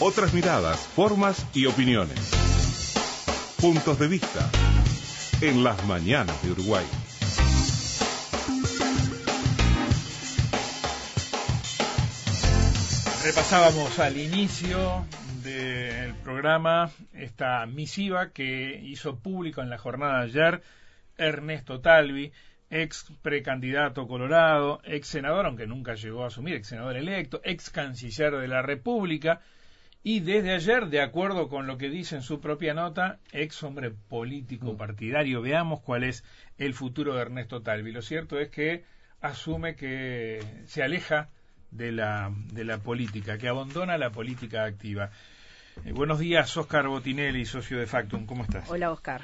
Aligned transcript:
Otras 0.00 0.32
miradas, 0.32 0.78
formas 0.78 1.44
y 1.56 1.66
opiniones. 1.66 2.30
Puntos 3.60 3.98
de 3.98 4.06
vista 4.06 4.48
en 5.40 5.64
las 5.64 5.84
mañanas 5.86 6.40
de 6.44 6.52
Uruguay. 6.52 6.84
Repasábamos 13.24 13.98
al 13.98 14.16
inicio 14.16 15.04
del 15.42 16.14
programa 16.22 16.92
esta 17.12 17.66
misiva 17.66 18.30
que 18.30 18.80
hizo 18.80 19.18
público 19.18 19.62
en 19.62 19.70
la 19.70 19.78
jornada 19.78 20.20
de 20.20 20.24
ayer 20.26 20.62
Ernesto 21.16 21.80
Talvi, 21.80 22.30
ex 22.70 23.10
precandidato 23.20 24.06
colorado, 24.06 24.80
ex 24.84 25.08
senador, 25.08 25.46
aunque 25.46 25.66
nunca 25.66 25.94
llegó 25.94 26.22
a 26.22 26.28
asumir, 26.28 26.54
ex 26.54 26.68
senador 26.68 26.96
electo, 26.96 27.40
ex 27.42 27.70
canciller 27.70 28.36
de 28.36 28.46
la 28.46 28.62
República, 28.62 29.40
y 30.02 30.20
desde 30.20 30.54
ayer, 30.54 30.86
de 30.86 31.00
acuerdo 31.00 31.48
con 31.48 31.66
lo 31.66 31.76
que 31.76 31.90
dice 31.90 32.16
en 32.16 32.22
su 32.22 32.40
propia 32.40 32.72
nota, 32.72 33.18
ex 33.32 33.62
hombre 33.62 33.90
político 33.90 34.76
partidario, 34.76 35.42
veamos 35.42 35.80
cuál 35.80 36.04
es 36.04 36.24
el 36.56 36.74
futuro 36.74 37.14
de 37.14 37.22
Ernesto 37.22 37.62
Talvi. 37.62 37.92
Lo 37.92 38.02
cierto 38.02 38.38
es 38.38 38.48
que 38.48 38.84
asume 39.20 39.74
que 39.74 40.40
se 40.66 40.82
aleja 40.82 41.28
de 41.70 41.92
la, 41.92 42.32
de 42.52 42.64
la 42.64 42.78
política, 42.78 43.38
que 43.38 43.48
abandona 43.48 43.98
la 43.98 44.10
política 44.10 44.64
activa. 44.64 45.10
Eh, 45.84 45.92
buenos 45.92 46.18
días, 46.18 46.56
Oscar 46.56 46.86
Botinelli, 46.88 47.44
socio 47.44 47.78
de 47.78 47.86
Factum, 47.86 48.26
¿cómo 48.26 48.44
estás? 48.44 48.70
Hola, 48.70 48.90
Oscar. 48.90 49.22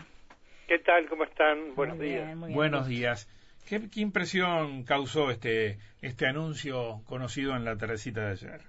¿Qué 0.66 0.78
tal? 0.78 1.08
¿Cómo 1.08 1.24
están? 1.24 1.74
Buenos 1.74 1.98
días. 1.98 2.36
Buenos 2.36 2.86
días. 2.88 3.28
¿Qué, 3.66 3.80
impresión 3.94 4.84
causó 4.84 5.30
este, 5.30 5.78
este 6.02 6.26
anuncio 6.26 7.00
conocido 7.06 7.56
en 7.56 7.64
la 7.64 7.76
tercita 7.76 8.26
de 8.26 8.32
ayer? 8.32 8.60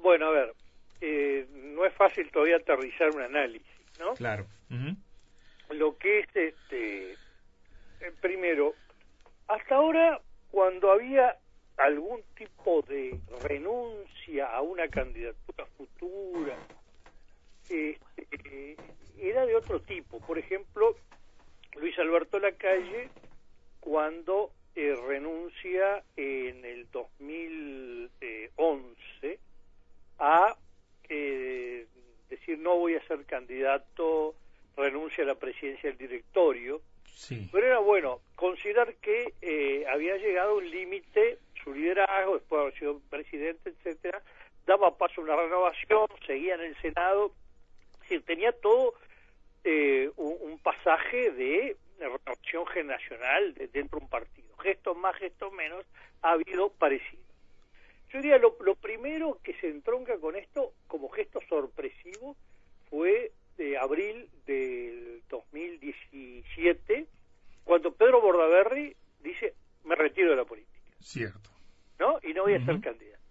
Bueno, 0.00 0.26
a 0.26 0.30
ver, 0.30 0.52
eh, 1.00 1.46
no 1.52 1.84
es 1.84 1.92
fácil 1.94 2.30
todavía 2.30 2.56
aterrizar 2.56 3.10
un 3.10 3.22
análisis, 3.22 3.66
¿no? 3.98 4.14
Claro. 4.14 4.46
Lo 5.70 5.96
que 5.98 6.20
es, 6.20 6.28
este, 6.34 7.12
eh, 7.12 7.16
primero, 8.20 8.74
hasta 9.48 9.76
ahora, 9.76 10.20
cuando 10.50 10.90
había 10.90 11.36
algún 11.76 12.22
tipo 12.34 12.82
de 12.82 13.18
renuncia 13.42 14.46
a 14.46 14.62
una 14.62 14.88
candidatura 14.88 15.66
futura, 15.76 16.56
este, 17.68 18.76
era 19.18 19.44
de 19.44 19.56
otro 19.56 19.80
tipo. 19.80 20.20
Por 20.20 20.38
ejemplo, 20.38 20.96
Luis 21.74 21.98
Alberto 21.98 22.38
Lacalle, 22.38 23.10
cuando 23.80 24.52
eh, 24.74 24.94
renuncia 25.06 26.02
en 26.16 26.64
el 26.64 26.90
2011 26.90 29.38
a 30.18 30.56
eh, 31.08 31.86
decir 32.28 32.58
no 32.58 32.76
voy 32.76 32.94
a 32.94 33.06
ser 33.06 33.24
candidato, 33.24 34.34
renuncia 34.76 35.24
a 35.24 35.28
la 35.28 35.34
presidencia 35.34 35.90
del 35.90 35.98
directorio. 35.98 36.80
Pero 37.50 37.66
era 37.66 37.78
bueno 37.78 38.20
considerar 38.34 38.94
que 38.96 39.32
eh, 39.40 39.86
había 39.88 40.18
llegado 40.18 40.58
un 40.58 40.70
límite 40.70 41.38
su 41.64 41.74
liderazgo, 41.74 42.34
después 42.34 42.58
de 42.58 42.62
haber 42.62 42.78
sido 42.78 43.00
presidente, 43.10 43.70
etcétera, 43.70 44.22
daba 44.66 44.96
paso 44.96 45.20
a 45.20 45.24
una 45.24 45.36
renovación, 45.36 46.06
seguía 46.26 46.54
en 46.54 46.60
el 46.60 46.76
Senado, 46.80 47.32
es 48.08 48.24
tenía 48.24 48.52
todo 48.52 48.94
eh, 49.64 50.10
un, 50.16 50.58
pasaje 50.60 51.30
de 51.32 51.76
renovación 51.98 52.66
generacional 52.66 53.54
dentro 53.72 53.98
de 53.98 54.04
un 54.04 54.10
partido. 54.10 54.56
Gestos 54.58 54.96
más, 54.96 55.16
gestos 55.16 55.52
menos, 55.52 55.84
ha 56.22 56.32
habido 56.32 56.70
parecido. 56.70 57.25
Yo 58.10 58.18
diría, 58.18 58.38
lo, 58.38 58.56
lo 58.60 58.74
primero 58.76 59.38
que 59.42 59.54
se 59.54 59.68
entronca 59.68 60.18
con 60.18 60.36
esto 60.36 60.72
como 60.86 61.08
gesto 61.08 61.40
sorpresivo 61.48 62.36
fue 62.88 63.32
de 63.56 63.78
abril 63.78 64.28
del 64.46 65.22
2017, 65.28 67.06
cuando 67.64 67.92
Pedro 67.92 68.20
Bordaberry 68.20 68.94
dice, 69.22 69.54
me 69.84 69.94
retiro 69.94 70.30
de 70.30 70.36
la 70.36 70.44
política. 70.44 70.76
Cierto. 71.00 71.50
¿No? 71.98 72.18
Y 72.22 72.34
no 72.34 72.42
voy 72.42 72.54
a 72.54 72.64
ser 72.64 72.80
candidato. 72.80 73.22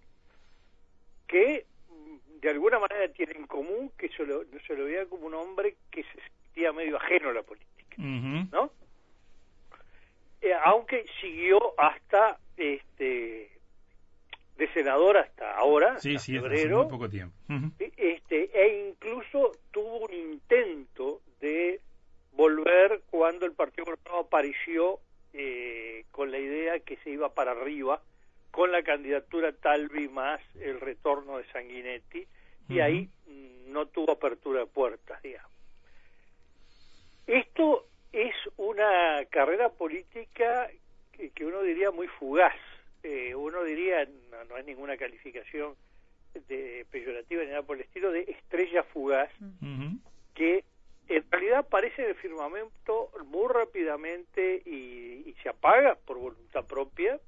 Que 1.27 1.65
mm, 1.89 2.39
de 2.41 2.49
alguna 2.49 2.79
manera 2.79 3.07
tiene 3.13 3.33
en 3.33 3.47
común 3.47 3.91
que 3.97 4.09
se 4.09 4.25
lo, 4.25 4.43
se 4.65 4.75
lo 4.75 4.85
veía 4.85 5.05
como 5.05 5.27
un 5.27 5.35
hombre 5.35 5.75
que 5.91 6.03
se 6.03 6.19
sentía 6.21 6.73
medio 6.73 6.97
ajeno 6.97 7.29
a 7.29 7.33
la 7.33 7.43
política. 7.43 7.95
¿No? 7.97 8.71
Eh, 10.41 10.53
aunque 10.65 11.05
siguió 11.21 11.57
hasta 11.79 12.37
este 12.57 13.54
de 14.57 14.71
senador 14.73 15.17
hasta 15.17 15.57
ahora, 15.57 15.99
sí, 15.99 16.17
sí, 16.17 16.33
febrero, 16.33 16.83
muy 16.83 16.91
poco 16.91 17.09
tiempo. 17.09 17.35
Este, 17.79 18.49
e 18.53 18.89
incluso 18.89 19.51
tuvo 19.71 19.99
un 19.99 20.13
intento 20.13 21.21
de 21.41 21.81
volver 22.31 23.01
cuando 23.09 23.45
el 23.45 23.53
Partido 23.53 23.85
Colorado 23.85 24.19
apareció 24.19 24.99
eh, 25.33 26.05
con 26.11 26.31
la 26.31 26.39
idea 26.39 26.79
que 26.79 26.97
se 26.97 27.09
iba 27.09 27.33
para 27.33 27.51
arriba 27.51 28.01
con 28.51 28.71
la 28.71 28.83
candidatura 28.83 29.51
Talvi 29.51 30.07
más 30.07 30.39
el 30.61 30.79
retorno 30.79 31.37
de 31.37 31.45
Sanguinetti 31.51 32.25
y 32.69 32.79
ahí 32.79 33.09
no 33.67 33.85
tuvo 33.87 34.13
apertura 34.13 34.61
de 34.61 34.65
puertas, 34.67 35.21
digamos. 35.21 35.51
Esto 37.27 37.85
es 38.13 38.33
una 38.55 39.25
carrera 39.29 39.69
política 39.69 40.69
que, 41.11 41.45
uno 41.45 41.61
diría 41.63 41.91
muy 41.91 42.07
fugaz. 42.07 42.55
Eh, 43.07 43.35
uno 43.35 43.63
diría, 43.63 44.03
no, 44.31 44.43
no, 44.45 44.57
es 44.57 44.65
ninguna 44.65 44.97
calificación 44.97 45.75
de 46.47 46.87
peyorativa 46.89 47.43
ni 47.43 47.49
nada 47.49 47.61
por 47.61 47.77
el 47.77 47.83
estilo, 47.83 48.11
de 48.11 48.21
estrella 48.21 48.81
fugaz, 48.81 49.29
que 50.33 50.63
en 51.07 51.23
realidad 51.29 51.59
aparece 51.59 52.01
en 52.01 52.09
el 52.09 52.15
firmamento 52.15 53.11
muy 53.27 53.47
rápidamente 53.47 54.63
y, 54.65 55.35
se 55.43 55.49
apaga 55.49 55.93
por 55.93 56.17
voluntad 56.17 56.65
propia, 56.65 57.19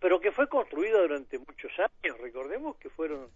pero 0.00 0.20
que 0.20 0.32
fue 0.32 0.50
construida 0.50 1.00
durante 1.00 1.38
muchos 1.38 1.72
años. 1.78 2.18
Recordemos 2.20 2.76
que 2.76 2.90
fueron 2.90 3.30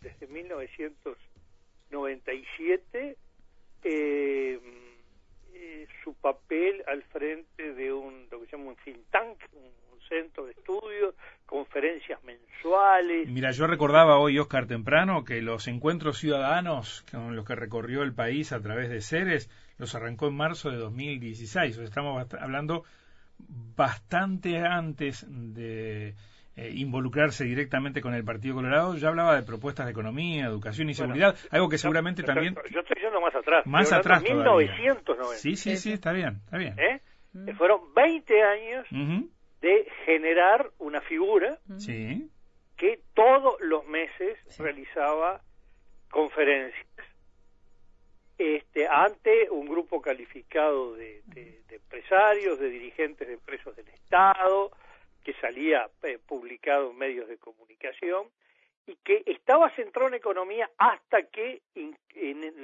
desde 0.00 0.26
1997 0.26 3.18
eh, 3.82 4.58
eh, 5.52 5.86
su 6.02 6.14
papel 6.14 6.82
al 6.86 7.02
frente 7.02 7.74
de 7.74 7.92
un 7.92 8.26
lo 8.30 8.40
que 8.40 8.46
se 8.46 8.56
llama 8.56 8.70
un 8.70 8.76
think 8.76 9.04
tank, 9.10 9.38
un 9.52 9.83
centro 10.08 10.46
de 10.46 10.52
estudios, 10.52 11.14
conferencias 11.46 12.22
mensuales. 12.24 13.28
Mira, 13.28 13.50
yo 13.50 13.66
recordaba 13.66 14.18
hoy, 14.18 14.38
Oscar 14.38 14.66
Temprano, 14.66 15.24
que 15.24 15.42
los 15.42 15.68
encuentros 15.68 16.18
ciudadanos 16.18 17.04
con 17.10 17.36
los 17.36 17.44
que 17.44 17.54
recorrió 17.54 18.02
el 18.02 18.14
país 18.14 18.52
a 18.52 18.60
través 18.60 18.88
de 18.88 19.00
Ceres 19.00 19.50
los 19.78 19.94
arrancó 19.94 20.28
en 20.28 20.36
marzo 20.36 20.70
de 20.70 20.76
2016. 20.76 21.78
estamos 21.78 22.32
hablando 22.34 22.84
bastante 23.38 24.58
antes 24.58 25.26
de 25.28 26.14
eh, 26.56 26.70
involucrarse 26.74 27.44
directamente 27.44 28.00
con 28.00 28.14
el 28.14 28.24
Partido 28.24 28.54
Colorado, 28.54 28.96
ya 28.96 29.08
hablaba 29.08 29.34
de 29.34 29.42
propuestas 29.42 29.86
de 29.86 29.92
economía, 29.92 30.44
educación 30.44 30.88
y 30.88 30.94
seguridad, 30.94 31.34
algo 31.50 31.68
que 31.68 31.78
seguramente 31.78 32.22
también... 32.22 32.54
Yo 32.70 32.80
estoy 32.80 33.02
yendo 33.02 33.20
más 33.20 33.34
atrás. 33.34 33.66
Más 33.66 33.92
atrás 33.92 34.22
1990. 34.22 35.38
Sí, 35.38 35.56
sí, 35.56 35.76
sí, 35.76 35.92
está 35.92 36.12
bien, 36.12 36.40
está 36.44 36.56
bien. 36.58 36.76
¿Eh? 36.78 37.00
Fueron 37.58 37.92
20 37.92 38.42
años 38.42 38.86
de 39.64 39.90
generar 40.04 40.70
una 40.78 41.00
figura 41.00 41.58
que 42.76 43.00
todos 43.14 43.58
los 43.62 43.86
meses 43.86 44.36
realizaba 44.58 45.40
conferencias. 46.10 46.84
Este, 48.36 48.86
ante 48.86 49.48
un 49.48 49.66
grupo 49.66 50.02
calificado 50.02 50.92
de, 50.94 51.22
empresarios, 51.70 52.58
de 52.58 52.68
dirigentes 52.68 53.26
de 53.26 53.34
empresas 53.34 53.74
del 53.74 53.88
Estado, 53.88 54.70
que 55.22 55.32
salía 55.40 55.88
eh, 56.02 56.18
publicado 56.26 56.90
en 56.90 56.98
medios 56.98 57.26
de 57.26 57.38
comunicación 57.38 58.26
y 58.86 58.96
que 58.96 59.22
estaba 59.24 59.74
centrado 59.76 60.08
en 60.08 60.14
economía 60.14 60.68
hasta 60.76 61.22
que 61.22 61.62
en, 61.74 61.96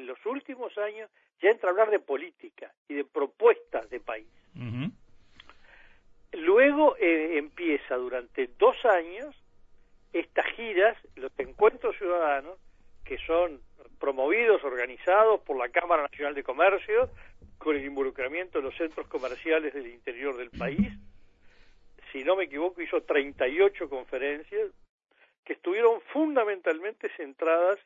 los 0.06 0.18
últimos 0.26 0.76
años 0.76 1.08
ya 1.40 1.48
entra 1.48 1.70
a 1.70 1.72
hablar 1.72 1.90
de 1.90 2.00
política 2.00 2.74
y 2.88 2.94
de 2.94 3.04
propuestas 3.04 3.88
de 3.88 4.00
país. 4.00 4.28
Luego 6.32 6.96
eh, 6.98 7.38
empieza 7.38 7.96
durante 7.96 8.48
dos 8.58 8.76
años 8.84 9.34
estas 10.12 10.46
giras, 10.56 10.96
los 11.16 11.32
encuentros 11.38 11.96
ciudadanos, 11.96 12.58
que 13.04 13.18
son 13.18 13.60
promovidos, 13.98 14.62
organizados 14.64 15.40
por 15.40 15.56
la 15.56 15.68
Cámara 15.68 16.02
Nacional 16.02 16.34
de 16.34 16.42
Comercio, 16.42 17.10
con 17.58 17.76
el 17.76 17.84
involucramiento 17.84 18.58
de 18.58 18.64
los 18.64 18.76
centros 18.76 19.06
comerciales 19.08 19.74
del 19.74 19.88
interior 19.88 20.36
del 20.36 20.50
país. 20.50 20.88
Si 22.10 22.24
no 22.24 22.36
me 22.36 22.44
equivoco, 22.44 22.80
hizo 22.80 23.02
38 23.02 23.88
conferencias 23.88 24.70
que 25.44 25.52
estuvieron 25.52 26.00
fundamentalmente 26.12 27.08
centradas 27.16 27.78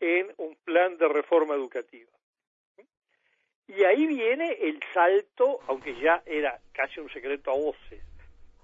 en 0.00 0.32
un 0.36 0.56
plan 0.64 0.96
de 0.98 1.08
reforma 1.08 1.54
educativa. 1.54 2.10
Y 3.68 3.84
ahí 3.84 4.06
viene 4.06 4.52
el 4.60 4.80
salto, 4.92 5.60
aunque 5.66 5.98
ya 6.00 6.22
era 6.26 6.60
casi 6.72 7.00
un 7.00 7.10
secreto 7.10 7.50
a 7.50 7.54
voces, 7.54 8.02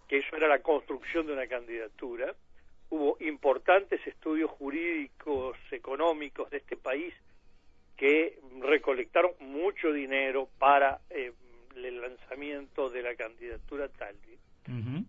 que 0.06 0.18
eso 0.18 0.36
era 0.36 0.48
la 0.48 0.60
construcción 0.60 1.26
de 1.26 1.32
una 1.32 1.46
candidatura, 1.46 2.34
hubo 2.90 3.16
importantes 3.20 4.04
estudios 4.06 4.50
jurídicos, 4.50 5.56
económicos 5.70 6.50
de 6.50 6.58
este 6.58 6.76
país 6.76 7.14
que 7.96 8.38
recolectaron 8.60 9.32
mucho 9.40 9.92
dinero 9.92 10.48
para 10.58 11.00
eh, 11.10 11.32
el 11.74 12.00
lanzamiento 12.00 12.88
de 12.90 13.02
la 13.02 13.14
candidatura 13.14 13.88
Talvi. 13.88 14.38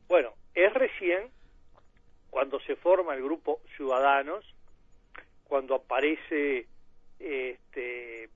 Bueno, 0.07 0.33
es 0.53 0.73
recién 0.73 1.29
cuando 2.29 2.59
se 2.61 2.75
forma 2.77 3.13
el 3.13 3.21
grupo 3.21 3.61
Ciudadanos, 3.75 4.45
cuando 5.43 5.75
aparece 5.75 6.67
este, 7.19 8.29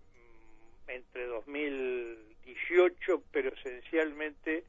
entre 0.88 1.26
2018, 1.28 3.24
pero 3.32 3.54
esencialmente 3.54 4.64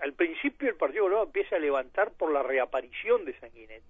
al 0.00 0.12
principio 0.14 0.68
el 0.68 0.76
Partido 0.76 1.04
Colorado 1.04 1.26
empieza 1.26 1.56
a 1.56 1.58
levantar 1.58 2.12
por 2.12 2.32
la 2.32 2.42
reaparición 2.42 3.24
de 3.24 3.38
Sanguinetti. 3.38 3.84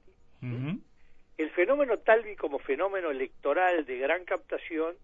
El 1.37 1.51
fenómeno 1.51 1.99
Talvi 1.99 2.35
como 2.35 2.59
fenómeno 2.59 3.11
electoral 3.11 3.85
de 3.85 3.99
gran 3.99 4.25
captación, 4.25 4.97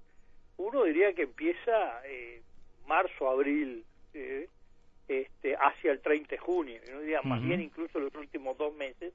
uno 0.56 0.82
diría 0.82 1.12
que 1.12 1.22
empieza 1.22 2.02
eh, 2.06 2.42
marzo, 2.86 3.28
abril, 3.28 3.84
eh, 4.14 4.48
este, 5.06 5.54
hacia 5.54 5.92
el 5.92 6.00
30 6.00 6.30
de 6.30 6.38
junio, 6.38 6.80
no 6.90 7.00
diría 7.00 7.22
más 7.22 7.40
bien 7.42 7.60
incluso 7.60 8.00
los 8.00 8.14
últimos 8.14 8.58
dos 8.58 8.74
meses. 8.74 9.12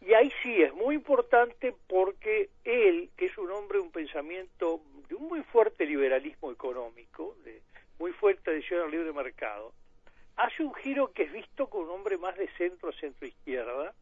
Y 0.00 0.14
ahí 0.14 0.32
sí 0.42 0.62
es 0.62 0.72
muy 0.74 0.94
importante 0.94 1.74
porque 1.86 2.48
él, 2.64 3.10
que 3.16 3.26
es 3.26 3.36
un 3.36 3.50
hombre 3.50 3.78
un 3.78 3.90
pensamiento 3.90 4.80
de 5.08 5.14
un 5.14 5.28
muy 5.28 5.42
fuerte 5.42 5.84
liberalismo 5.84 6.50
económico, 6.50 7.36
de 7.44 7.60
muy 7.98 8.12
fuerte 8.12 8.50
adhesión 8.50 8.82
al 8.82 8.90
libre 8.90 9.12
mercado, 9.12 9.72
hace 10.36 10.62
un 10.62 10.74
giro 10.74 11.12
que 11.12 11.24
es 11.24 11.32
visto 11.32 11.68
con 11.68 11.84
un 11.84 11.90
hombre 11.90 12.16
más 12.16 12.36
de 12.36 12.48
centro, 12.56 12.92
centro-izquierda, 12.92 13.92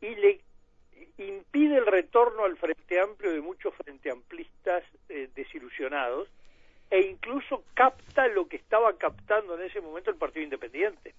y 0.00 0.14
le 0.16 0.40
impide 1.18 1.76
el 1.78 1.86
retorno 1.86 2.44
al 2.44 2.56
Frente 2.56 3.00
Amplio 3.00 3.32
de 3.32 3.40
muchos 3.40 3.72
Frente 3.74 4.10
Amplistas 4.10 4.82
eh, 5.08 5.28
desilusionados, 5.34 6.28
e 6.90 7.00
incluso 7.02 7.64
capta 7.74 8.26
lo 8.28 8.48
que 8.48 8.56
estaba 8.56 8.96
captando 8.98 9.54
en 9.54 9.62
ese 9.62 9.80
momento 9.80 10.10
el 10.10 10.16
Partido 10.16 10.44
Independiente. 10.44 11.14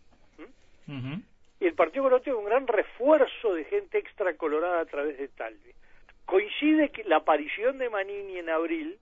Y 0.87 1.23
el 1.59 1.73
Partido 1.73 2.03
Colorado 2.03 2.23
tiene 2.23 2.39
un 2.39 2.45
gran 2.45 2.67
refuerzo 2.67 3.53
de 3.53 3.63
gente 3.65 3.97
extra 3.97 4.35
colorada 4.35 4.81
a 4.81 4.85
través 4.85 5.17
de 5.17 5.27
Talvi. 5.29 5.73
Coincide 6.25 6.89
que 6.89 7.03
la 7.03 7.17
aparición 7.17 7.77
de 7.77 7.89
Manini 7.89 8.39
en 8.39 8.49
abril 8.49 8.99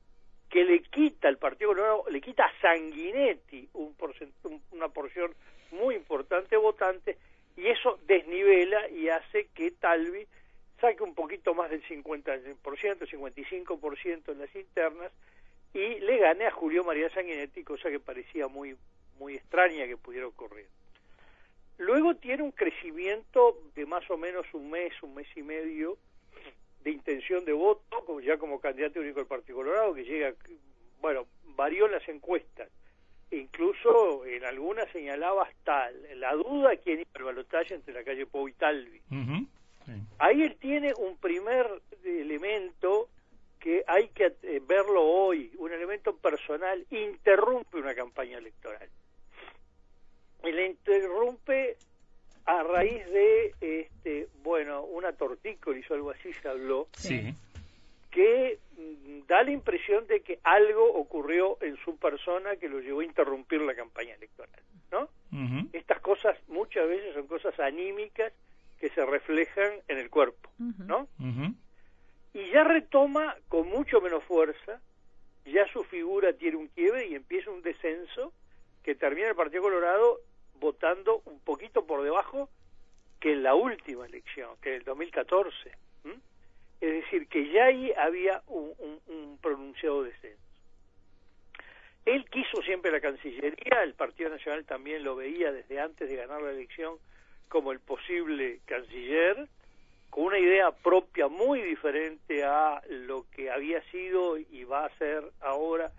que 0.50 0.64
le 0.64 0.84
quita 0.84 1.30
el 1.30 1.38
Partido 1.38 1.72
Colorado, 1.72 2.04
le 2.10 2.22
quita 2.22 2.46
a 2.46 2.62
Sanguinetti 2.62 3.70
un 3.74 3.96
una 4.72 4.90
porción 4.90 5.34
muy 5.72 5.96
importante 5.96 6.50
de 6.52 6.62
votantes 6.62 7.18
y 7.58 7.68
eso 7.68 8.00
desnivela 8.06 8.88
y 8.90 9.10
hace 9.10 9.48
que 9.56 9.72
Talvi 9.72 10.28
saque 10.80 11.02
un 11.02 11.16
poquito 11.16 11.56
más 11.56 11.70
del 11.72 11.84
50%, 11.84 12.60
55% 12.62 14.32
en 14.32 14.40
las 14.40 14.56
internas 14.56 15.12
y 15.74 16.00
le 16.00 16.18
gane 16.18 16.46
a 16.46 16.52
Julio 16.52 16.84
María 16.84 17.10
Sanguinetti, 17.10 17.64
cosa 17.64 17.90
que 17.90 18.00
parecía 18.00 18.48
muy, 18.48 18.76
muy 19.18 19.36
extraña 19.36 19.88
que 19.88 19.98
pudiera 19.98 20.28
ocurrir. 20.28 20.68
Luego 21.78 22.16
tiene 22.16 22.44
un 22.44 22.52
crecimiento 22.52 23.60
de 23.76 23.86
más 23.86 24.10
o 24.10 24.18
menos 24.18 24.46
un 24.54 24.70
mes, 24.70 24.94
un 25.02 25.16
mes 25.16 25.28
y 25.36 25.44
medio, 25.44 25.98
de 26.84 26.92
intención 26.92 27.46
de 27.46 27.54
voto, 27.54 28.04
como 28.06 28.20
ya 28.20 28.38
como 28.38 28.60
candidato 28.60 29.00
único 29.00 29.20
del 29.20 29.28
Partido 29.28 29.58
Colorado, 29.58 29.94
que 29.94 30.04
llega, 30.04 30.34
bueno, 31.02 31.26
varió 31.56 31.86
en 31.86 31.94
las 31.94 32.08
encuestas. 32.10 32.70
Incluso 33.32 34.26
en 34.26 34.44
algunas 34.46 34.92
señalaba 34.92 35.44
hasta 35.44 35.90
la 36.16 36.34
duda 36.34 36.76
quién 36.78 37.00
iba 37.00 37.10
al 37.16 37.24
balotaje 37.24 37.74
entre 37.74 37.94
la 37.94 38.04
calle 38.04 38.26
Pau 38.28 38.48
y 38.48 38.54
Talvi. 38.54 39.02
Ahí 40.20 40.44
él 40.44 40.56
tiene 40.58 40.94
un 40.98 41.18
primer 41.18 41.68
elemento 42.04 43.10
que 43.60 43.84
hay 43.88 44.10
que 44.10 44.36
eh, 44.44 44.62
verlo 44.66 45.02
hoy, 45.02 45.52
un 45.58 45.72
elemento 45.72 46.16
personal, 46.18 46.86
interrumpe 46.92 47.78
una 47.78 47.96
campaña 47.96 48.38
electoral. 48.38 48.90
Y 50.44 50.52
le 50.52 50.68
interrumpe 50.68 51.78
a 52.46 52.64
raíz 52.64 53.06
de, 53.06 53.56
este, 53.62 54.28
bueno, 54.44 54.84
una 54.84 55.14
tortícolis 55.14 55.90
o 55.90 55.94
algo 55.94 56.12
así 56.12 56.34
se 56.34 56.50
habló, 56.50 56.88
sí. 56.94 57.34
que 58.12 58.60
mm, 58.78 59.28
da 59.28 59.44
la 59.44 59.52
impresión 59.52 60.06
de 60.08 60.22
que 60.22 60.40
algo 60.44 60.94
ocurrió 60.94 61.58
en 61.62 61.78
su 61.78 61.98
persona 61.98 62.58
que 62.58 62.68
lo 62.68 62.80
llevó 62.80 63.00
a 63.00 63.06
interrumpir 63.06 63.62
la 63.62 63.76
campaña 63.76 64.14
electoral, 64.16 64.62
¿no? 64.92 65.10
Estas 65.74 66.00
cosas 66.02 66.38
muchas 66.48 66.88
veces 66.88 67.16
son 67.16 67.26
cosas 67.26 67.60
anímicas 67.60 68.32
que 68.80 68.90
se 68.90 69.04
reflejan 69.04 69.72
en 69.88 69.98
el 69.98 70.10
cuerpo, 70.10 70.50
¿no? 70.60 71.08
Y 72.34 72.52
ya 72.52 72.64
retoma 72.64 73.36
con 73.48 73.68
mucho 73.70 74.02
menos 74.02 74.24
fuerza, 74.26 74.80
ya 75.46 75.66
su 75.72 75.84
figura 75.86 76.34
tiene 76.34 76.58
un 76.58 76.68
quiebre 76.68 77.08
y 77.08 77.16
empieza 77.16 77.50
un 77.50 77.62
descenso 77.62 78.32
que 78.84 78.96
termina 78.96 79.30
el 79.30 79.36
Partido 79.36 79.64
Colorado 79.64 80.20
votando 80.60 81.22
un 81.26 81.40
poquito 81.40 81.86
por 81.86 82.04
debajo 82.04 82.50
que 83.20 83.34
en 83.34 83.44
la 83.44 83.56
última 83.56 84.06
elección, 84.06 84.50
que 84.62 84.70
en 84.70 84.76
el 84.76 84.84
2014. 84.84 85.72
Es 86.82 86.92
decir, 86.92 87.30
que 87.30 87.50
ya 87.50 87.68
ahí 87.68 87.94
había 87.94 88.42
un, 88.48 89.40
pronunciado 89.42 90.04
descenso. 90.04 90.44
Él 92.06 92.26
quiso 92.30 92.62
siempre 92.62 92.92
la 92.92 93.00
Cancillería, 93.00 93.84
el 93.84 93.94
Partido 93.94 94.30
Nacional 94.30 94.66
también 94.66 95.02
lo 95.06 95.16
veía 95.16 95.54
desde 95.54 95.80
antes 95.80 96.10
de 96.10 96.18
ganar 96.18 96.42
la 96.42 96.52
elección 96.52 96.98
como 97.48 97.72
el 97.72 97.80
posible 97.80 98.60
canciller, 98.66 99.48
con 100.10 100.26
una 100.26 100.40
idea 100.40 100.72
propia 100.72 101.30
muy 101.30 101.62
diferente 101.62 102.44
a 102.44 102.82
lo 102.90 103.26
que 103.32 103.50
había 103.50 103.82
sido 103.90 104.38
y 104.38 104.66
va 104.66 104.86
a 104.86 104.98
ser 104.98 105.24
ahora 105.40 105.94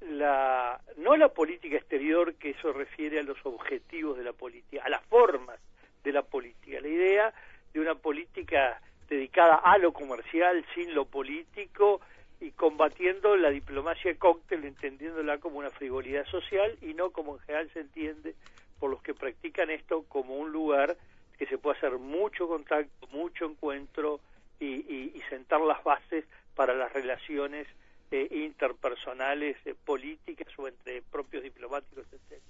la 0.00 0.80
no 0.96 1.16
la 1.16 1.28
política 1.28 1.76
exterior 1.76 2.34
que 2.34 2.50
eso 2.50 2.72
refiere 2.72 3.18
a 3.18 3.22
los 3.22 3.38
objetivos 3.44 4.16
de 4.16 4.24
la 4.24 4.32
política, 4.32 4.82
a 4.84 4.88
las 4.88 5.02
formas 5.04 5.58
de 6.04 6.12
la 6.12 6.22
política, 6.22 6.80
la 6.80 6.88
idea 6.88 7.34
de 7.72 7.80
una 7.80 7.94
política 7.94 8.80
dedicada 9.08 9.56
a 9.56 9.78
lo 9.78 9.92
comercial 9.92 10.64
sin 10.74 10.94
lo 10.94 11.04
político 11.04 12.00
y 12.40 12.50
combatiendo 12.50 13.36
la 13.36 13.50
diplomacia 13.50 14.14
cóctel, 14.18 14.64
entendiéndola 14.64 15.38
como 15.38 15.58
una 15.58 15.70
frivolidad 15.70 16.26
social 16.26 16.76
y 16.82 16.94
no 16.94 17.10
como 17.10 17.36
en 17.36 17.40
general 17.40 17.70
se 17.72 17.80
entiende 17.80 18.34
por 18.78 18.90
los 18.90 19.02
que 19.02 19.14
practican 19.14 19.70
esto 19.70 20.04
como 20.08 20.36
un 20.36 20.52
lugar 20.52 20.96
que 21.38 21.46
se 21.46 21.58
puede 21.58 21.78
hacer 21.78 21.98
mucho 21.98 22.46
contacto, 22.48 23.06
mucho 23.10 23.46
encuentro 23.46 24.20
y 24.58 25.20
sentar 25.28 25.60
las 25.60 25.82
bases 25.84 26.24
para 26.54 26.74
las 26.74 26.92
relaciones 26.92 27.66
eh, 28.10 28.28
interpersonales, 28.30 29.56
eh, 29.64 29.74
políticas 29.84 30.48
o 30.58 30.68
entre 30.68 31.02
propios 31.02 31.42
diplomáticos, 31.42 32.06
etc. 32.12 32.40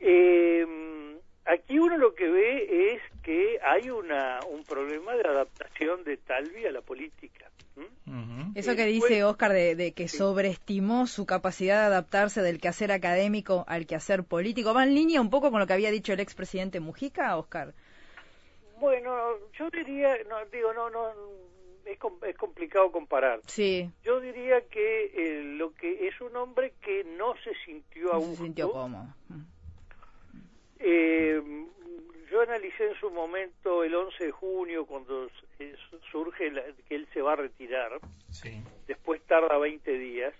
Eh, 0.00 0.66
aquí 1.44 1.78
uno 1.78 1.96
lo 1.96 2.14
que 2.14 2.28
ve 2.28 2.94
es 2.94 3.02
que 3.22 3.58
hay 3.62 3.90
una, 3.90 4.40
un 4.50 4.64
problema 4.64 5.14
de 5.14 5.28
adaptación 5.28 6.04
de 6.04 6.16
Talvi 6.16 6.66
a 6.66 6.72
la 6.72 6.82
política. 6.82 7.50
Eso 8.54 8.74
que 8.74 8.86
dice 8.86 9.22
Oscar 9.24 9.52
de, 9.52 9.92
que 9.92 10.08
sobreestimó 10.08 11.06
su 11.06 11.26
capacidad 11.26 11.80
de 11.80 11.86
adaptarse 11.86 12.40
del 12.40 12.58
quehacer 12.58 12.90
académico 12.90 13.64
al 13.68 13.86
quehacer 13.86 14.24
político, 14.24 14.72
¿va 14.72 14.84
en 14.84 14.94
línea 14.94 15.20
un 15.20 15.28
poco 15.28 15.50
con 15.50 15.60
lo 15.60 15.66
que 15.66 15.74
había 15.74 15.90
dicho 15.90 16.14
el 16.14 16.20
expresidente 16.20 16.80
Mujica, 16.80 17.36
Oscar? 17.36 17.74
Bueno, 18.78 19.10
yo 19.58 19.68
diría, 19.70 20.16
no, 20.28 20.36
digo, 20.46 20.72
no, 20.72 20.88
no, 20.88 21.12
es, 21.86 21.98
es 22.28 22.36
complicado 22.36 22.90
comparar. 22.90 23.40
Sí. 23.46 23.90
Yo 24.02 24.20
diría 24.20 24.60
que 24.68 25.12
eh, 25.14 25.42
lo 25.42 25.72
que 25.74 26.08
es 26.08 26.20
un 26.20 26.36
hombre 26.36 26.74
que 26.80 27.04
no 27.04 27.34
se 27.42 27.54
sintió 27.64 28.12
aún. 28.12 28.36
se 28.36 28.42
sintió 28.42 28.70
cómodo. 28.70 29.06
Eh, 30.78 31.40
yo 32.30 32.40
analicé 32.42 32.88
en 32.88 32.94
su 32.96 33.10
momento 33.10 33.84
el 33.84 33.94
11 33.94 34.24
de 34.24 34.30
junio 34.32 34.84
cuando 34.84 35.28
surge 36.10 36.52
que 36.88 36.94
él 36.96 37.08
se 37.12 37.22
va 37.22 37.32
a 37.32 37.36
retirar. 37.36 37.98
Sí. 38.30 38.62
Después 38.86 39.22
tarda 39.22 39.56
20 39.58 39.90
días. 39.92 40.34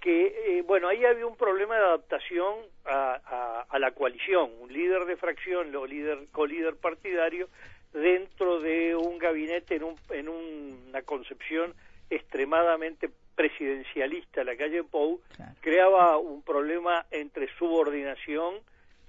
Que, 0.00 0.58
eh, 0.58 0.62
bueno, 0.62 0.88
ahí 0.88 1.04
había 1.04 1.26
un 1.26 1.36
problema 1.36 1.76
de 1.76 1.84
adaptación 1.84 2.56
a, 2.84 3.64
a, 3.70 3.78
la 3.78 3.92
coalición. 3.92 4.50
Un 4.60 4.72
líder 4.72 5.04
de 5.04 5.16
fracción, 5.16 5.70
lo 5.70 5.86
líder, 5.86 6.26
co-líder 6.32 6.74
partidario, 6.74 7.48
dentro 7.92 8.60
de 8.60 8.96
un 8.96 9.18
gabinete 9.18 9.76
en, 9.76 9.84
un, 9.84 9.96
en 10.10 10.28
una 10.28 11.02
concepción 11.02 11.74
extremadamente 12.10 13.10
presidencialista, 13.34 14.44
la 14.44 14.56
calle 14.56 14.84
Pou, 14.84 15.20
creaba 15.60 16.18
un 16.18 16.42
problema 16.42 17.06
entre 17.10 17.48
subordinación 17.56 18.56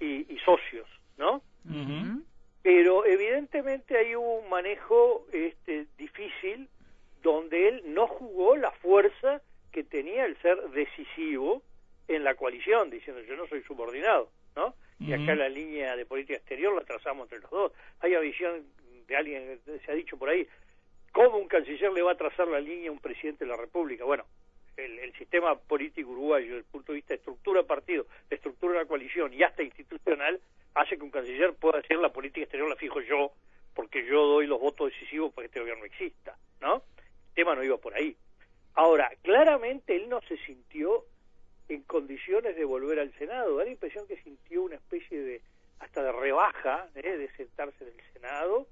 y, 0.00 0.36
socios, 0.44 0.88
¿no? 1.16 1.42
Pero 2.62 3.06
evidentemente 3.06 3.96
hay 3.96 4.14
un 4.14 4.48
manejo 4.48 5.26
este, 5.32 5.86
difícil 5.96 6.68
donde 7.22 7.68
él 7.68 7.82
no 7.86 8.06
jugó 8.06 8.56
la 8.56 8.70
fuerza 8.70 9.40
que 9.72 9.82
tenía 9.82 10.24
el 10.24 10.36
ser 10.42 10.58
decisivo 10.70 11.62
en 12.08 12.22
la 12.22 12.34
coalición, 12.34 12.90
diciendo 12.90 13.22
yo 13.22 13.36
no 13.36 13.46
soy 13.46 13.62
subordinado, 13.62 14.28
¿no? 14.56 14.74
y 15.00 15.12
acá 15.12 15.34
la 15.34 15.48
línea 15.48 15.96
de 15.96 16.06
política 16.06 16.38
exterior 16.38 16.74
la 16.74 16.84
trazamos 16.84 17.24
entre 17.24 17.40
los 17.40 17.50
dos. 17.50 17.72
Hay 18.00 18.12
una 18.12 18.20
visión 18.20 18.64
de 19.06 19.16
alguien, 19.16 19.60
se 19.84 19.90
ha 19.90 19.94
dicho 19.94 20.16
por 20.16 20.28
ahí, 20.28 20.46
¿cómo 21.12 21.36
un 21.36 21.48
canciller 21.48 21.92
le 21.92 22.02
va 22.02 22.12
a 22.12 22.16
trazar 22.16 22.48
la 22.48 22.60
línea 22.60 22.88
a 22.88 22.92
un 22.92 23.00
presidente 23.00 23.44
de 23.44 23.50
la 23.50 23.56
República? 23.56 24.04
Bueno, 24.04 24.24
el, 24.76 25.12
sistema 25.14 25.56
político 25.56 26.10
uruguayo, 26.10 26.46
desde 26.46 26.58
el 26.58 26.64
punto 26.64 26.92
de 26.92 26.96
vista 26.96 27.14
de 27.14 27.18
estructura 27.18 27.60
de 27.60 27.66
partido, 27.66 28.06
de 28.28 28.36
estructura 28.36 28.74
de 28.74 28.78
la 28.80 28.86
coalición 28.86 29.32
y 29.32 29.42
hasta 29.42 29.62
institucional, 29.62 30.40
hace 30.74 30.96
que 30.96 31.04
un 31.04 31.10
canciller 31.10 31.54
pueda 31.54 31.80
decir 31.80 31.98
la 31.98 32.12
política 32.12 32.42
exterior 32.42 32.68
la 32.68 32.76
fijo 32.76 33.00
yo, 33.00 33.32
porque 33.74 34.04
yo 34.06 34.26
doy 34.26 34.46
los 34.46 34.60
votos 34.60 34.90
decisivos 34.90 35.32
para 35.32 35.44
que 35.44 35.46
este 35.46 35.60
gobierno 35.60 35.84
exista, 35.84 36.36
¿no? 36.60 36.82
El 37.28 37.34
tema 37.34 37.54
no 37.54 37.62
iba 37.62 37.76
por 37.76 37.94
ahí. 37.94 38.16
Ahora, 38.74 39.10
claramente 39.22 39.94
él 39.94 40.08
no 40.08 40.20
se 40.22 40.36
sintió 40.38 41.04
en 41.68 41.82
condiciones 41.82 42.56
de 42.56 42.64
volver 42.64 42.98
al 42.98 43.12
Senado, 43.14 43.56
da 43.56 43.64
la 43.64 43.70
impresión 43.70 44.06
que 44.06 44.16
sintió 44.22 44.62
una 44.62 44.76
especie 44.76 45.20
de, 45.20 45.42
hasta 45.80 46.02
de 46.02 46.12
rebaja, 46.12 46.88
¿eh? 46.94 47.16
de 47.16 47.30
sentarse 47.36 47.84
en 47.84 47.90
el 47.90 48.12
Senado, 48.12 48.66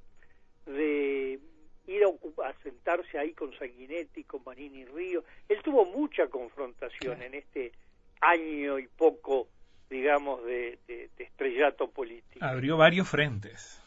de 0.67 1.41
ir 1.87 2.05
a, 2.05 2.49
a, 2.49 2.53
sentarse 2.63 3.19
ahí 3.19 3.33
con 3.33 3.57
Sanguinetti, 3.59 4.25
con 4.25 4.43
Manini 4.45 4.85
Río. 4.85 5.25
Él 5.49 5.61
tuvo 5.63 5.85
mucha 5.85 6.29
confrontación 6.29 7.23
en 7.23 7.35
este 7.35 7.73
año 8.21 8.79
y 8.79 8.87
poco, 8.87 9.49
digamos, 9.91 10.45
de, 10.45 10.79
estrellato 11.19 11.91
político. 11.91 12.45
Abrió 12.45 12.77
varios 12.77 13.09
frentes. 13.09 13.81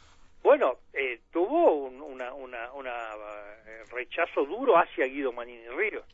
Bueno, 0.43 0.77
eh, 0.93 1.21
tuvo 1.31 1.73
un 1.73 1.95
una, 2.15 2.33
una, 2.73 2.93
eh, 3.65 3.83
rechazo 3.91 4.45
duro 4.45 4.77
hacia 4.77 5.05
Guido 5.05 5.31
Manini 5.31 5.67
Ríos. 5.69 6.05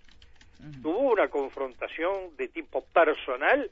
Tuvo 0.81 0.99
una 1.11 1.29
confrontación 1.29 2.35
de 2.37 2.47
tipo 2.47 2.83
personal 2.85 3.69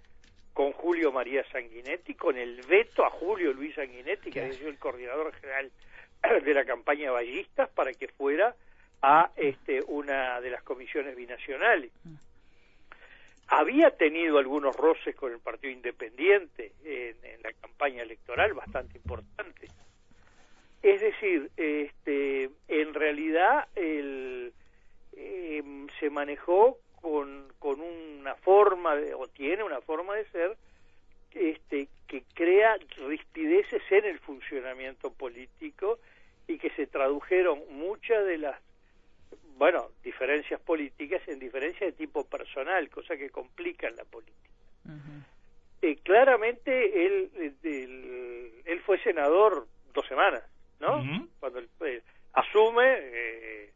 con 0.53 0.71
Julio 0.73 1.11
María 1.11 1.43
Sanguinetti, 1.51 2.15
con 2.15 2.37
el 2.37 2.61
veto 2.63 3.05
a 3.05 3.09
Julio 3.09 3.53
Luis 3.53 3.75
Sanguinetti, 3.75 4.31
que 4.31 4.41
había 4.41 4.53
sido 4.53 4.69
el 4.69 4.77
coordinador 4.77 5.33
general 5.33 5.71
de 6.43 6.53
la 6.53 6.65
campaña 6.65 7.11
Ballistas 7.11 7.69
para 7.69 7.93
que 7.93 8.07
fuera 8.07 8.55
a 9.01 9.31
este, 9.35 9.81
una 9.87 10.41
de 10.41 10.49
las 10.49 10.63
comisiones 10.63 11.15
binacionales. 11.15 11.91
Había 13.47 13.91
tenido 13.91 14.37
algunos 14.37 14.75
roces 14.75 15.15
con 15.15 15.31
el 15.31 15.39
Partido 15.39 15.73
Independiente 15.73 16.73
en, 16.83 17.15
la 17.41 17.53
campaña 17.53 18.03
electoral, 18.03 18.53
bastante 18.53 18.97
importantes. 18.97 19.71
Es 20.83 21.01
decir, 21.01 21.49
este, 21.57 22.49
en 22.67 22.93
realidad 22.93 23.67
el, 23.75 24.53
em, 25.19 25.87
se 25.99 26.09
manejó 26.09 26.77
con, 27.01 27.51
con 27.59 27.81
una 27.81 28.35
forma, 28.35 28.95
de, 28.95 29.13
o 29.13 29.27
tiene 29.27 29.63
una 29.63 29.81
forma 29.81 30.15
de 30.15 30.25
ser, 30.31 30.57
este, 31.33 31.87
que 32.07 32.23
crea 32.33 32.77
rispideces 33.07 33.83
en 33.91 34.05
el 34.05 34.19
funcionamiento 34.19 35.11
político 35.11 35.99
y 36.47 36.57
que 36.57 36.71
se 36.71 36.87
tradujeron 36.87 37.61
muchas 37.69 38.25
de 38.25 38.39
las 38.39 38.59
bueno 39.57 39.89
diferencias 40.03 40.59
políticas 40.61 41.21
en 41.27 41.37
diferencias 41.37 41.91
de 41.91 41.91
tipo 41.91 42.23
personal 42.25 42.89
cosa 42.89 43.15
que 43.17 43.29
complican 43.29 43.95
la 43.95 44.05
política. 44.05 44.37
Eh, 45.81 45.97
claramente 46.03 47.05
él, 47.05 47.29
él, 48.65 48.81
fue 48.81 48.99
senador 49.03 49.67
dos 49.93 50.07
semanas 50.07 50.43
no 50.79 51.03
cuando 51.39 51.59
él, 51.59 51.69
eh, 51.81 52.01
asume 52.33 52.85
eh, 52.97 53.71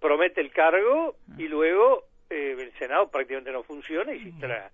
promete 0.00 0.40
el 0.40 0.50
cargo 0.50 1.16
y 1.36 1.48
luego 1.48 2.04
el 2.30 2.72
senado 2.78 3.08
prácticamente 3.10 3.52
no 3.52 3.62
funciona 3.62 4.12
y 4.12 4.20
se 4.20 4.28
instala 4.28 4.70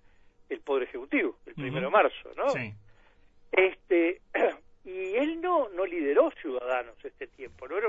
el 0.49 0.59
poder 0.61 0.83
ejecutivo 0.83 1.37
el 1.45 1.53
primero 1.53 1.87
de 1.87 1.91
marzo 1.91 2.31
no 2.35 2.49
sí. 2.49 2.73
este 3.51 4.21
y 4.85 5.15
él 5.15 5.41
no 5.41 5.69
no 5.69 5.85
lideró 5.85 6.31
Ciudadanos 6.41 6.95
este 7.03 7.27
tiempo, 7.27 7.67
no 7.67 7.77
era 7.77 7.87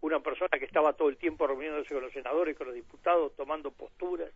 una 0.00 0.20
persona 0.20 0.58
que 0.58 0.64
estaba 0.64 0.92
todo 0.92 1.08
el 1.08 1.16
tiempo 1.16 1.46
reuniéndose 1.46 1.94
con 1.94 2.02
los 2.02 2.12
senadores, 2.12 2.56
con 2.56 2.68
los 2.68 2.76
diputados, 2.76 3.34
tomando 3.36 3.70
posturas. 3.70 4.30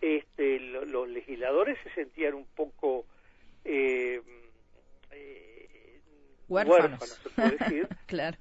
Este, 0.00 0.58
los 0.58 1.08
legisladores 1.08 1.78
se 1.84 1.90
sentían 1.90 2.34
un 2.34 2.46
poco 2.46 3.04
eh, 3.64 4.20
eh, 5.12 6.00
huérfanos, 6.48 7.00
se 7.22 7.30
puede 7.30 7.56
decir. 7.58 7.88
claro. 8.06 8.36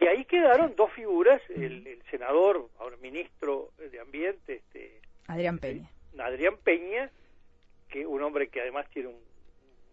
Y 0.00 0.06
ahí 0.06 0.24
quedaron 0.24 0.74
dos 0.74 0.92
figuras, 0.92 1.40
el, 1.50 2.02
senador, 2.10 2.68
ahora 2.78 2.96
ministro 2.96 3.70
de 3.78 4.00
Ambiente, 4.00 4.56
este, 4.56 5.00
Adrián 5.28 5.58
Peña. 5.58 5.88
Adrián 6.18 6.56
Peña, 6.56 7.10
que 7.88 8.04
un 8.04 8.22
hombre 8.22 8.48
que 8.48 8.60
además 8.60 8.90
tiene 8.90 9.10
un 9.10 9.20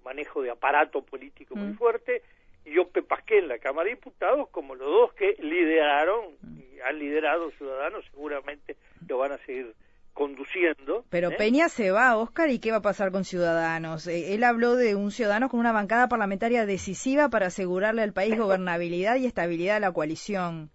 manejo 0.04 0.42
de 0.42 0.50
aparato 0.50 1.04
político 1.04 1.56
muy 1.56 1.74
mm. 1.74 1.78
fuerte, 1.78 2.24
y 2.66 2.78
Ope 2.80 3.04
Pasqué 3.04 3.40
en 3.40 3.48
la 3.48 3.60
Cámara 3.60 3.90
de 3.90 3.96
Diputados 3.96 4.50
como 4.50 4.76
los 4.76 4.88
dos 4.88 5.14
que 5.14 5.36
lideraron 5.40 6.36
y 6.44 6.80
han 6.80 6.98
liderado 6.98 7.52
Ciudadanos, 7.52 8.04
seguramente 8.12 8.78
lo 9.08 9.20
van 9.20 9.34
a 9.34 9.38
seguir 9.40 9.74
conduciendo. 10.14 11.06
Pero 11.10 11.32
¿eh? 11.32 11.36
Peña 11.38 11.70
se 11.70 11.92
va, 11.92 12.18
Oscar, 12.18 12.50
¿y 12.50 12.60
qué 12.60 12.72
va 12.72 12.78
a 12.78 12.82
pasar 12.82 13.12
con 13.12 13.24
Ciudadanos? 13.24 14.08
Eh, 14.08 14.34
él 14.34 14.44
habló 14.44 14.76
de 14.76 14.96
un 14.96 15.12
ciudadano 15.12 15.50
con 15.50 15.60
una 15.60 15.72
bancada 15.72 16.08
parlamentaria 16.10 16.66
decisiva 16.66 17.30
para 17.30 17.48
asegurarle 17.48 18.02
al 18.02 18.14
país 18.14 18.38
gobernabilidad 18.38 19.16
y 19.18 19.26
estabilidad 19.26 19.76
de 19.76 19.80
la 19.82 19.92
coalición. 19.92 20.70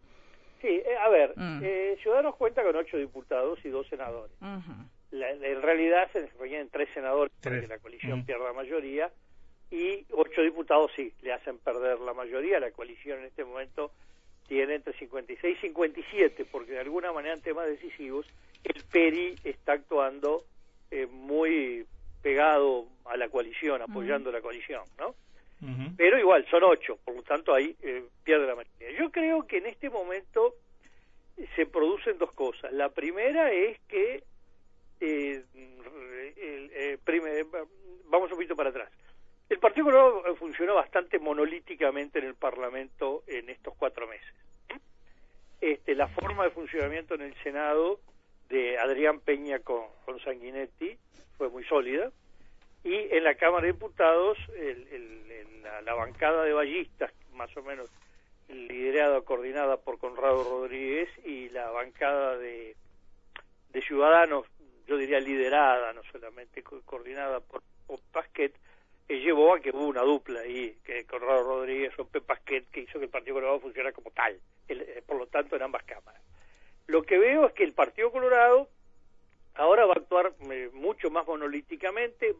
Sí, 0.61 0.69
eh, 0.69 0.97
a 1.00 1.09
ver, 1.09 1.35
mm. 1.37 1.62
Ciudadanos 2.02 2.37
cuenta 2.37 2.62
con 2.62 2.76
ocho 2.76 2.97
diputados 2.97 3.59
y 3.64 3.69
dos 3.69 3.87
senadores 3.88 4.33
en 5.12 5.62
realidad 5.62 6.11
se 6.12 6.26
requieren 6.38 6.69
tres 6.71 6.88
senadores 6.93 7.33
para 7.43 7.61
que 7.61 7.66
la 7.66 7.78
coalición 7.78 8.25
pierda 8.25 8.45
la 8.45 8.52
mayoría 8.52 9.11
y 9.71 10.05
ocho 10.12 10.43
diputados 10.43 10.90
sí, 10.95 11.12
le 11.23 11.33
hacen 11.33 11.59
perder 11.59 12.00
la 12.00 12.14
mayoría. 12.14 12.61
La 12.61 12.71
coalición 12.71 13.21
en 13.21 13.26
este 13.26 13.45
momento 13.45 13.90
tiene 14.47 14.76
entre 14.76 14.93
56 14.95 15.59
y 15.59 15.61
57, 15.61 16.45
porque 16.50 16.73
de 16.73 16.81
alguna 16.81 17.12
manera 17.12 17.35
en 17.35 17.43
temas 17.43 17.66
decisivos 17.66 18.26
el 18.75 18.85
PERI 18.85 19.37
está 19.44 19.73
actuando 19.73 20.44
eh, 20.90 21.06
muy 21.06 21.87
pegado 22.23 22.87
a 23.04 23.16
la 23.16 23.28
coalición, 23.28 23.82
apoyando 23.82 24.32
la 24.32 24.40
coalición, 24.40 24.82
¿no? 24.99 25.14
Pero 25.96 26.18
igual, 26.18 26.46
son 26.50 26.64
ocho, 26.64 26.99
por 27.04 27.14
lo 27.14 27.23
tanto 27.23 27.54
ahí 27.54 27.75
eh, 27.82 28.04
pierde 28.23 28.46
la 28.46 28.54
mayoría. 28.54 28.99
Yo 28.99 29.11
creo 29.11 29.46
que 29.46 29.58
en 29.58 29.66
este 29.66 29.88
momento 29.88 30.54
se 31.54 31.66
producen 31.66 32.18
dos 32.18 32.32
cosas. 32.32 32.73
La 32.73 32.90
primera 32.90 33.50
es 33.52 33.78
que 33.88 34.23
eh, 35.00 35.44
eh, 36.37 36.99
vamos 38.04 38.30
un 38.30 38.37
poquito 38.37 38.54
para 38.54 38.70
atrás. 38.70 38.90
El 39.49 39.58
Partido 39.58 39.87
Colorado 39.87 40.37
funcionó 40.37 40.75
bastante 40.75 41.18
monolíticamente 41.18 42.18
en 42.18 42.26
el 42.26 42.35
Parlamento 42.35 43.23
en 43.26 43.49
estos 43.49 43.75
cuatro 43.76 44.06
meses. 44.06 44.35
Este, 45.61 45.94
la 45.94 46.08
forma 46.08 46.44
de 46.44 46.50
funcionamiento 46.50 47.14
en 47.14 47.23
el 47.23 47.35
Senado 47.42 48.00
de 48.49 48.79
Adrián 48.79 49.21
Peña 49.21 49.59
con, 49.61 49.87
Sanguinetti 50.25 50.97
fue 51.37 51.49
muy 51.49 51.65
sólida 51.65 52.11
y 52.85 52.95
en 52.95 53.25
la 53.25 53.35
Cámara 53.35 53.67
de 53.67 53.73
Diputados 53.73 54.38
la, 55.85 55.95
bancada 55.95 56.45
de 56.45 56.53
ballistas, 56.53 57.12
más 57.33 57.55
o 57.57 57.62
menos 57.62 57.91
liderada, 58.49 59.21
coordinada 59.23 59.76
por 59.76 59.99
Conrado 59.99 60.45
Rodríguez 60.45 61.09
y 61.25 61.49
la 61.50 61.71
bancada 61.71 62.37
de, 62.38 62.76
de 63.73 63.83
Ciudadanos 63.83 64.47
yo 64.87 64.97
diría 64.97 65.21
liderada, 65.21 65.93
no 65.93 66.03
solamente 66.12 66.62
coordinada 66.62 67.41
por, 67.41 67.62
Pasquet, 68.12 68.55
eh, 69.09 69.19
llevó 69.19 69.55
a 69.55 69.61
que 69.61 69.71
hubo 69.71 69.87
una 69.87 70.03
dupla 70.03 70.41
ahí, 70.41 70.76
que 70.85 71.05
Conrado 71.05 71.43
Rodríguez 71.43 71.93
o 71.99 72.07
Pasquet, 72.07 72.69
que 72.71 72.81
hizo 72.81 72.99
que 72.99 73.07
el 73.07 73.11
Partido 73.11 73.35
Colorado 73.35 73.61
funcionara 73.61 73.93
como 73.93 74.11
tal, 74.11 74.38
eh, 74.69 75.03
por 75.07 75.19
lo 75.19 75.26
tanto 75.26 75.57
en 75.57 75.62
ambas 75.62 75.85
cámaras. 75.85 76.23
Lo 76.87 77.02
que 77.02 77.19
veo 77.19 77.47
es 77.47 77.52
que 77.52 77.64
el 77.64 77.73
Partido 77.73 78.12
Colorado 78.12 78.69
ahora 79.55 79.87
va 79.87 79.95
a 79.95 79.99
actuar 79.99 80.33
eh, 80.50 80.71
mucho 80.73 81.11
más 81.11 81.26
monolíticamente, 81.26 82.35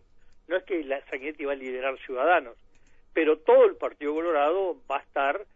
no 0.49 0.57
es 0.57 0.65
que 0.65 0.85
la 0.85 1.05
Sanguinetti 1.07 1.45
va 1.45 1.53
a 1.53 1.57
liderar 1.57 1.99
Ciudadanos, 1.99 2.57
pero 3.13 3.39
todo 3.39 3.65
el 3.65 3.77
Partido 3.77 4.15
Colorado 4.15 4.77
va 4.91 4.99
a 4.99 5.03
estar 5.03 5.47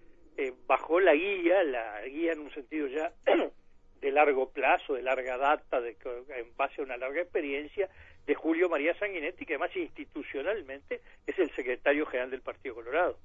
bajo 0.66 1.00
la 1.00 1.14
guía, 1.14 1.62
la 1.64 2.02
guía 2.06 2.32
en 2.32 2.40
un 2.40 2.50
sentido 2.52 2.86
ya 2.86 3.12
de 4.00 4.10
largo 4.10 4.50
plazo, 4.50 4.94
de 4.94 5.02
larga 5.02 5.36
data, 5.36 5.80
de, 5.80 5.96
en 6.36 6.56
base 6.56 6.80
a 6.80 6.84
una 6.84 6.96
larga 6.96 7.20
experiencia, 7.20 7.88
de 8.26 8.34
Julio 8.34 8.68
María 8.68 8.98
Sanguinetti, 8.98 9.44
que 9.44 9.54
además 9.54 9.76
institucionalmente 9.76 11.00
es 11.26 11.38
el 11.38 11.50
secretario 11.54 12.06
general 12.06 12.30
del 12.30 12.42
Partido 12.42 12.76
Colorado. 12.76 13.18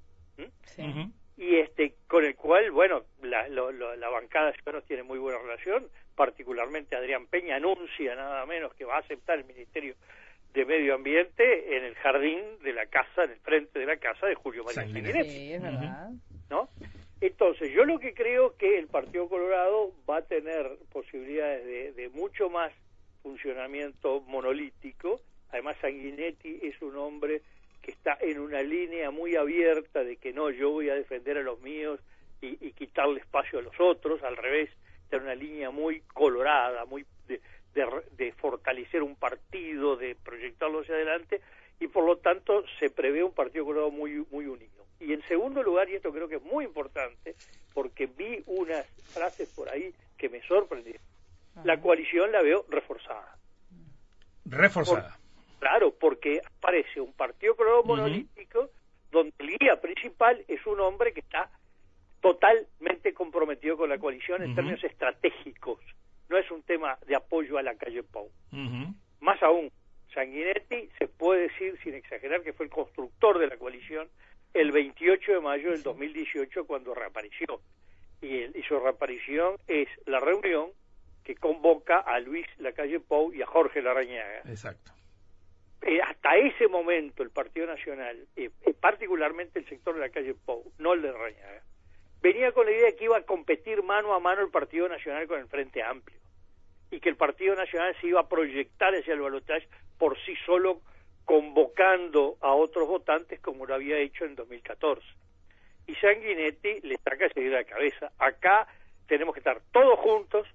Y 1.36 1.56
este, 1.56 1.94
con 2.06 2.24
el 2.24 2.34
cual, 2.34 2.70
bueno, 2.70 3.04
la, 3.22 3.48
la 3.48 4.08
bancada 4.08 4.46
de 4.46 4.52
Ciudadanos 4.54 4.86
tiene 4.86 5.02
muy 5.02 5.18
buena 5.18 5.38
relación, 5.38 5.88
particularmente 6.14 6.96
Adrián 6.96 7.26
Peña 7.26 7.56
anuncia 7.56 8.14
nada 8.14 8.46
menos 8.46 8.74
que 8.74 8.84
va 8.84 8.96
a 8.96 9.00
aceptar 9.00 9.38
el 9.38 9.44
Ministerio 9.44 9.94
de 10.54 10.64
Medio 10.64 10.94
Ambiente 10.94 11.76
en 11.76 11.84
el 11.84 11.94
jardín 11.96 12.40
de 12.62 12.72
la 12.72 12.86
casa, 12.86 13.24
en 13.24 13.32
el 13.32 13.40
frente 13.40 13.78
de 13.78 13.86
la 13.86 13.98
casa 13.98 14.26
de 14.26 14.34
Julio 14.34 14.64
María 14.64 14.82
Sanguinetti. 14.82 15.28
Sí, 15.28 15.52
es 15.52 15.62
verdad. 15.62 16.10
¿No? 16.48 16.70
Entonces, 17.20 17.72
yo 17.72 17.84
lo 17.84 17.98
que 17.98 18.14
creo 18.14 18.56
que 18.56 18.78
el 18.78 18.88
Partido 18.88 19.28
Colorado 19.28 19.92
va 20.08 20.18
a 20.18 20.22
tener 20.22 20.78
posibilidades 20.92 21.96
de, 21.96 22.08
mucho 22.10 22.48
más 22.48 22.72
funcionamiento 23.22 24.20
monolítico. 24.22 25.20
Además, 25.50 25.76
Sanguinetti 25.80 26.60
es 26.62 26.80
un 26.82 26.96
hombre 26.96 27.42
que 27.86 27.92
está 27.92 28.18
en 28.20 28.40
una 28.40 28.64
línea 28.64 29.12
muy 29.12 29.36
abierta 29.36 30.02
de 30.02 30.16
que 30.16 30.32
no, 30.32 30.50
yo 30.50 30.72
voy 30.72 30.90
a 30.90 30.96
defender 30.96 31.38
a 31.38 31.42
los 31.42 31.60
míos 31.60 32.00
y, 32.40 32.72
quitarle 32.72 33.20
espacio 33.20 33.60
a 33.60 33.62
los 33.62 33.78
otros, 33.78 34.24
al 34.24 34.36
revés, 34.36 34.70
está 35.04 35.18
en 35.18 35.22
una 35.22 35.36
línea 35.36 35.70
muy 35.70 36.00
colorada, 36.00 36.84
muy 36.84 37.06
de, 37.28 37.40
de, 38.16 38.32
fortalecer 38.32 39.04
un 39.04 39.14
partido, 39.14 39.96
de 39.96 40.16
proyectarlo 40.16 40.80
hacia 40.80 40.96
adelante, 40.96 41.40
y 41.78 41.86
por 41.86 42.04
lo 42.04 42.16
tanto 42.16 42.64
se 42.80 42.90
prevé 42.90 43.22
un 43.22 43.32
partido 43.32 43.64
colorado 43.64 43.92
muy, 43.92 44.26
muy 44.32 44.46
unido. 44.46 44.84
Y 44.98 45.12
en 45.12 45.22
segundo 45.28 45.62
lugar, 45.62 45.88
y 45.88 45.94
esto 45.94 46.12
creo 46.12 46.28
que 46.28 46.36
es 46.36 46.42
muy 46.42 46.64
importante, 46.64 47.36
porque 47.72 48.06
vi 48.06 48.42
unas 48.46 48.84
frases 49.12 49.48
por 49.50 49.68
ahí 49.68 49.94
que 50.18 50.28
me 50.28 50.42
sorprendieron, 50.42 51.02
la 51.62 51.80
coalición 51.80 52.32
la 52.32 52.42
veo 52.42 52.66
reforzada. 52.68 53.38
Reforzada. 54.44 55.15
Claro, 55.66 55.92
porque 55.98 56.40
aparece 56.44 57.00
un 57.00 57.12
partido 57.12 57.56
colorado 57.56 57.82
monolítico 57.82 58.70
donde 59.10 59.34
el 59.38 59.58
guía 59.58 59.80
principal 59.80 60.44
es 60.46 60.64
un 60.64 60.80
hombre 60.80 61.12
que 61.12 61.20
está 61.20 61.50
totalmente 62.20 63.12
comprometido 63.12 63.76
con 63.76 63.88
la 63.88 63.98
coalición 63.98 64.42
en 64.44 64.54
términos 64.54 64.82
estratégicos. 64.84 65.80
No 66.28 66.38
es 66.38 66.48
un 66.50 66.62
tema 66.62 66.98
de 67.06 67.16
apoyo 67.16 67.58
a 67.58 67.62
la 67.62 67.74
calle 67.74 68.04
Pau. 68.04 68.30
Más 69.20 69.42
aún, 69.42 69.72
Sanguinetti 70.14 70.88
se 70.98 71.08
puede 71.08 71.48
decir, 71.48 71.76
sin 71.82 71.94
exagerar, 71.94 72.42
que 72.42 72.52
fue 72.52 72.66
el 72.66 72.70
constructor 72.70 73.38
de 73.38 73.48
la 73.48 73.56
coalición 73.56 74.08
el 74.54 74.70
28 74.70 75.32
de 75.32 75.40
mayo 75.40 75.70
del 75.72 75.82
2018 75.82 76.64
cuando 76.64 76.94
reapareció. 76.94 77.60
Y, 78.22 78.56
y 78.58 78.62
su 78.68 78.78
reaparición 78.78 79.56
es 79.66 79.88
la 80.06 80.20
reunión 80.20 80.70
que 81.24 81.34
convoca 81.34 81.98
a 81.98 82.20
Luis 82.20 82.46
Lacalle 82.58 83.00
Pou 83.00 83.32
y 83.32 83.42
a 83.42 83.46
Jorge 83.46 83.82
Larrañaga. 83.82 84.42
Exacto. 84.46 84.95
Eh, 85.86 86.00
hasta 86.02 86.34
ese 86.34 86.66
momento 86.66 87.22
el 87.22 87.30
Partido 87.30 87.68
Nacional, 87.68 88.26
eh, 88.34 88.50
eh, 88.62 88.74
particularmente 88.74 89.60
el 89.60 89.68
sector 89.68 89.94
de 89.94 90.00
la 90.00 90.08
calle 90.08 90.34
Pou, 90.34 90.64
no 90.78 90.94
el 90.94 91.02
de 91.02 91.12
Larrañaga, 91.12 91.62
venía 92.20 92.50
con 92.50 92.66
la 92.66 92.72
idea 92.72 92.86
de 92.86 92.96
que 92.96 93.04
iba 93.04 93.16
a 93.16 93.22
competir 93.22 93.84
mano 93.84 94.12
a 94.12 94.18
mano 94.18 94.42
el 94.42 94.50
Partido 94.50 94.88
Nacional 94.88 95.28
con 95.28 95.38
el 95.38 95.46
Frente 95.46 95.84
Amplio 95.84 96.18
y 96.90 96.98
que 96.98 97.08
el 97.08 97.14
Partido 97.14 97.54
Nacional 97.54 97.94
se 98.00 98.08
iba 98.08 98.18
a 98.18 98.28
proyectar 98.28 98.96
hacia 98.96 99.14
el 99.14 99.20
balotaje 99.20 99.68
por 99.96 100.18
sí 100.24 100.34
solo 100.44 100.80
convocando 101.24 102.36
a 102.40 102.52
otros 102.52 102.88
votantes 102.88 103.38
como 103.38 103.64
lo 103.64 103.74
había 103.74 103.98
hecho 103.98 104.24
en 104.24 104.34
2014. 104.34 105.06
Y 105.86 105.94
Sanguinetti 105.94 106.80
le 106.80 106.96
saca 106.96 107.28
seguir 107.28 107.52
la 107.52 107.62
cabeza. 107.62 108.10
Acá 108.18 108.66
tenemos 109.06 109.34
que 109.34 109.40
estar 109.40 109.60
todos 109.70 110.00
juntos, 110.00 110.48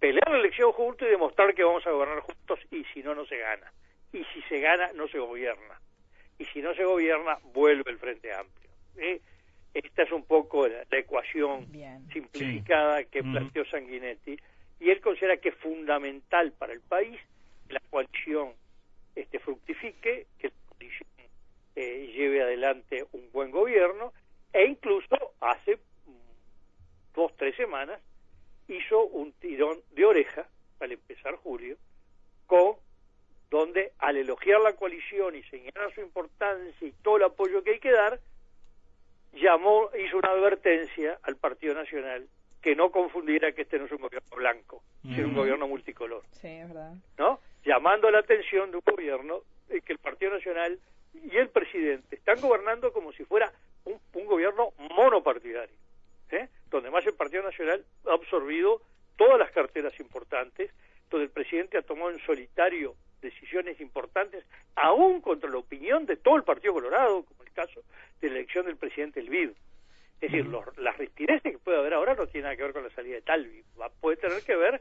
pelear 0.00 0.28
la 0.32 0.38
elección 0.38 0.72
juntos 0.72 1.06
y 1.06 1.12
demostrar 1.12 1.54
que 1.54 1.62
vamos 1.62 1.86
a 1.86 1.92
gobernar 1.92 2.18
juntos 2.22 2.58
y 2.72 2.84
si 2.86 3.04
no, 3.04 3.14
no 3.14 3.24
se 3.26 3.38
gana. 3.38 3.72
Y 4.14 4.24
si 4.32 4.40
se 4.48 4.60
gana, 4.60 4.92
no 4.92 5.08
se 5.08 5.18
gobierna. 5.18 5.80
Y 6.38 6.44
si 6.46 6.62
no 6.62 6.72
se 6.74 6.84
gobierna, 6.84 7.38
vuelve 7.52 7.90
el 7.90 7.98
Frente 7.98 8.32
Amplio. 8.32 8.70
¿Eh? 8.96 9.20
Esta 9.74 10.04
es 10.04 10.12
un 10.12 10.24
poco 10.24 10.68
la, 10.68 10.84
ecuación 10.92 11.66
simplificada 12.12 13.02
que 13.04 13.24
planteó 13.24 13.64
Sanguinetti 13.64 14.38
y 14.78 14.90
él 14.90 15.00
considera 15.00 15.36
que 15.38 15.48
es 15.48 15.56
fundamental 15.56 16.52
para 16.52 16.72
el 16.72 16.80
país 16.80 17.18
la 17.68 17.80
coalición 17.90 18.52
este, 19.16 19.40
fructifique, 19.40 20.28
que 20.38 20.48
la 20.48 20.54
coalición 20.68 21.08
eh, 21.74 22.12
lleve 22.14 22.42
adelante 22.42 23.04
un 23.10 23.28
buen 23.32 23.50
gobierno 23.50 24.12
e 24.52 24.64
incluso 24.64 25.16
hace 25.40 25.80
dos, 27.14 27.34
tres 27.36 27.56
semanas 27.56 28.00
hizo 28.68 29.06
un 29.06 29.32
tirón 29.32 29.78
de 29.90 30.04
oreja, 30.04 30.46
al 30.78 30.92
empezar 30.92 31.34
julio, 31.34 31.76
con 32.46 32.76
al 34.04 34.16
elogiar 34.16 34.60
la 34.60 34.74
coalición 34.74 35.34
y 35.34 35.42
señalar 35.44 35.92
su 35.94 36.00
importancia 36.00 36.86
y 36.86 36.92
todo 37.02 37.16
el 37.16 37.24
apoyo 37.24 37.62
que 37.62 37.72
hay 37.72 37.80
que 37.80 37.90
dar, 37.90 38.20
llamó, 39.32 39.90
hizo 39.98 40.18
una 40.18 40.30
advertencia 40.30 41.18
al 41.22 41.36
Partido 41.36 41.74
Nacional 41.74 42.28
que 42.60 42.76
no 42.76 42.90
confundiera 42.90 43.52
que 43.52 43.62
este 43.62 43.78
no 43.78 43.86
es 43.86 43.92
un 43.92 44.02
gobierno 44.02 44.36
blanco, 44.36 44.82
sino 45.02 45.28
un 45.28 45.34
gobierno 45.34 45.68
multicolor. 45.68 46.22
Sí, 46.32 46.48
es 46.48 46.68
verdad. 46.68 46.94
¿No? 47.18 47.40
Llamando 47.64 48.10
la 48.10 48.20
atención 48.20 48.70
de 48.70 48.78
un 48.78 48.82
gobierno 48.86 49.42
que 49.68 49.92
el 49.92 49.98
Partido 49.98 50.32
Nacional 50.32 50.78
y 51.12 51.36
el 51.36 51.48
presidente 51.48 52.16
están 52.16 52.40
gobernando 52.40 52.92
como 52.92 53.12
si 53.12 53.24
fuera 53.24 53.52
un, 53.84 53.98
un 54.14 54.26
gobierno 54.26 54.72
monopartidario. 54.78 55.76
¿eh? 56.30 56.48
donde 56.70 56.90
más 56.90 57.06
el 57.06 57.14
Partido 57.14 57.42
Nacional 57.42 57.84
ha 58.06 58.14
absorbido 58.14 58.82
todas 59.16 59.38
las 59.38 59.50
carteras 59.52 59.98
importantes, 60.00 60.70
donde 61.10 61.26
el 61.26 61.30
presidente 61.30 61.78
ha 61.78 61.82
tomado 61.82 62.10
en 62.10 62.18
solitario 62.20 62.94
decisiones 63.24 63.80
importantes, 63.80 64.44
aún 64.76 65.20
contra 65.20 65.50
la 65.50 65.58
opinión 65.58 66.06
de 66.06 66.16
todo 66.16 66.36
el 66.36 66.44
Partido 66.44 66.74
Colorado, 66.74 67.24
como 67.24 67.42
el 67.42 67.52
caso 67.52 67.82
de 68.20 68.28
la 68.28 68.36
elección 68.36 68.66
del 68.66 68.76
presidente 68.76 69.18
Elvid. 69.18 69.50
Es 70.20 70.30
decir, 70.32 70.46
las 70.78 70.96
rispideces 70.96 71.52
que 71.52 71.58
puede 71.58 71.78
haber 71.78 71.94
ahora 71.94 72.14
no 72.14 72.26
tienen 72.26 72.44
nada 72.44 72.56
que 72.56 72.62
ver 72.62 72.72
con 72.72 72.84
la 72.84 72.90
salida 72.90 73.16
de 73.16 73.22
Talvi, 73.22 73.62
Va, 73.78 73.88
puede 73.88 74.16
tener 74.16 74.42
que 74.42 74.56
ver 74.56 74.80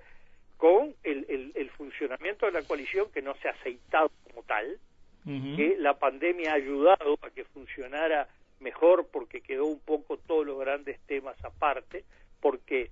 con 0.58 0.94
el, 1.04 1.52
el, 1.56 1.70
funcionamiento 1.72 2.46
de 2.46 2.54
la 2.54 2.62
coalición 2.62 3.12
que 3.12 3.22
no 3.22 3.36
se 3.36 3.50
ha 3.50 3.52
aceitado 3.52 4.10
como 4.26 4.44
tal, 4.44 4.80
que 5.26 5.78
la 5.80 5.98
pandemia 5.98 6.52
ha 6.52 6.56
ayudado 6.56 7.18
a 7.22 7.30
que 7.30 7.46
funcionara 7.46 8.28
mejor 8.60 9.08
porque 9.12 9.42
quedó 9.42 9.66
un 9.66 9.80
poco 9.80 10.18
todos 10.18 10.46
los 10.46 10.60
grandes 10.60 11.00
temas 11.08 11.36
aparte, 11.44 12.04
porque 12.42 12.92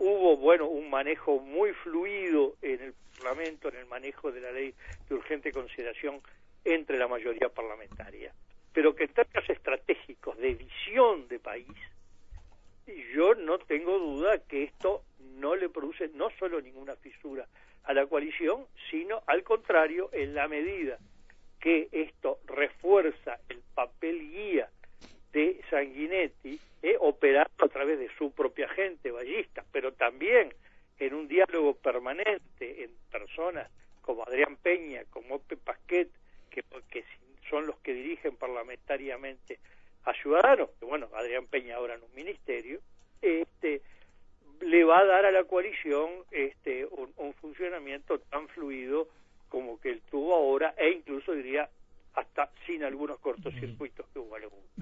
hubo, 0.00 0.36
bueno, 0.38 0.66
un 0.66 0.90
manejo 0.90 1.38
muy 1.38 1.72
fluido 1.74 2.56
en 2.62 2.80
el 2.80 2.94
Parlamento, 3.18 3.68
en 3.68 3.76
el 3.76 3.86
manejo 3.86 4.32
de 4.32 4.40
la 4.40 4.50
ley 4.50 4.74
de 5.08 5.14
urgente 5.14 5.52
consideración 5.52 6.20
entre 6.64 6.98
la 6.98 7.06
mayoría 7.06 7.50
parlamentaria, 7.50 8.32
pero 8.72 8.94
que 8.94 9.04
en 9.04 9.12
términos 9.12 9.48
estratégicos 9.48 10.38
de 10.38 10.54
visión 10.54 11.28
de 11.28 11.38
país, 11.38 11.76
yo 13.14 13.34
no 13.34 13.58
tengo 13.58 13.98
duda 13.98 14.38
que 14.48 14.64
esto 14.64 15.02
no 15.36 15.54
le 15.54 15.68
produce 15.68 16.08
no 16.14 16.30
solo 16.38 16.60
ninguna 16.62 16.96
fisura 16.96 17.46
a 17.84 17.92
la 17.92 18.06
coalición, 18.06 18.66
sino 18.90 19.22
al 19.26 19.42
contrario, 19.42 20.08
en 20.12 20.34
la 20.34 20.48
medida 20.48 20.98
que 21.60 21.88
esto 21.92 22.38
refuerza 22.46 23.38
el 23.50 23.60
papel 23.74 24.18
guía 24.30 24.70
de 25.32 25.60
Sanguinetti, 25.70 26.58
eh, 26.82 26.96
operando 26.98 27.64
a 27.64 27.68
través 27.68 27.98
de 27.98 28.08
su 28.16 28.32
propia 28.32 28.68
gente 28.68 29.10
ballista, 29.10 29.64
pero 29.72 29.92
también 29.92 30.52
en 30.98 31.14
un 31.14 31.28
diálogo 31.28 31.74
permanente 31.74 32.84
en 32.84 32.90
personas 33.10 33.70
como 34.02 34.24
Adrián 34.24 34.56
Peña, 34.56 35.04
como 35.10 35.36
Ope 35.36 35.56
Pasquet, 35.56 36.08
que, 36.50 36.64
que 36.90 37.04
son 37.48 37.66
los 37.66 37.78
que 37.80 37.94
dirigen 37.94 38.36
parlamentariamente 38.36 39.58
a 40.04 40.14
Ciudadanos, 40.14 40.70
que 40.78 40.86
bueno, 40.86 41.08
Adrián 41.14 41.46
Peña 41.46 41.76
ahora 41.76 41.94
en 41.94 42.02
un 42.02 42.14
ministerio, 42.14 42.80
este, 43.20 43.82
le 44.60 44.84
va 44.84 45.00
a 45.00 45.04
dar 45.04 45.26
a 45.26 45.30
la 45.30 45.44
coalición 45.44 46.10
este, 46.30 46.86
un, 46.86 47.12
un 47.16 47.34
funcionamiento 47.34 48.18
tan 48.18 48.48
fluido 48.48 49.08
como 49.48 49.80
que 49.80 49.90
él 49.90 50.02
tuvo 50.10 50.34
ahora 50.34 50.74
e 50.78 50.90
incluso 50.90 51.32
diría 51.32 51.68
hasta 52.14 52.50
sin 52.66 52.84
algunos 52.84 53.18
cortocircuitos 53.20 54.06
que 54.12 54.18
hubo 54.18 54.36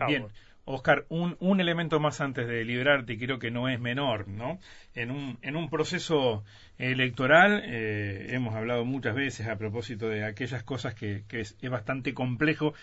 Bien, 0.07 0.27
Oscar, 0.64 1.07
un, 1.09 1.37
un 1.41 1.61
elemento 1.61 1.99
más 1.99 2.21
antes 2.21 2.47
de 2.47 2.64
liberarte, 2.64 3.19
creo 3.19 3.38
que 3.38 3.51
no 3.51 3.69
es 3.69 3.81
menor, 3.81 4.29
¿no? 4.29 4.59
En 4.95 5.11
un, 5.11 5.38
en 5.43 5.57
un 5.57 5.71
proceso 5.71 6.45
electoral, 6.77 7.62
eh, 7.64 8.29
hemos 8.31 8.55
hablado 8.55 8.85
muchas 8.85 9.14
veces 9.14 9.47
a 9.49 9.57
propósito 9.57 10.09
de 10.09 10.25
aquellas 10.25 10.62
cosas 10.62 10.95
que, 10.95 11.25
que 11.27 11.41
es, 11.41 11.57
bastante 11.71 12.12
complejo, 12.12 12.75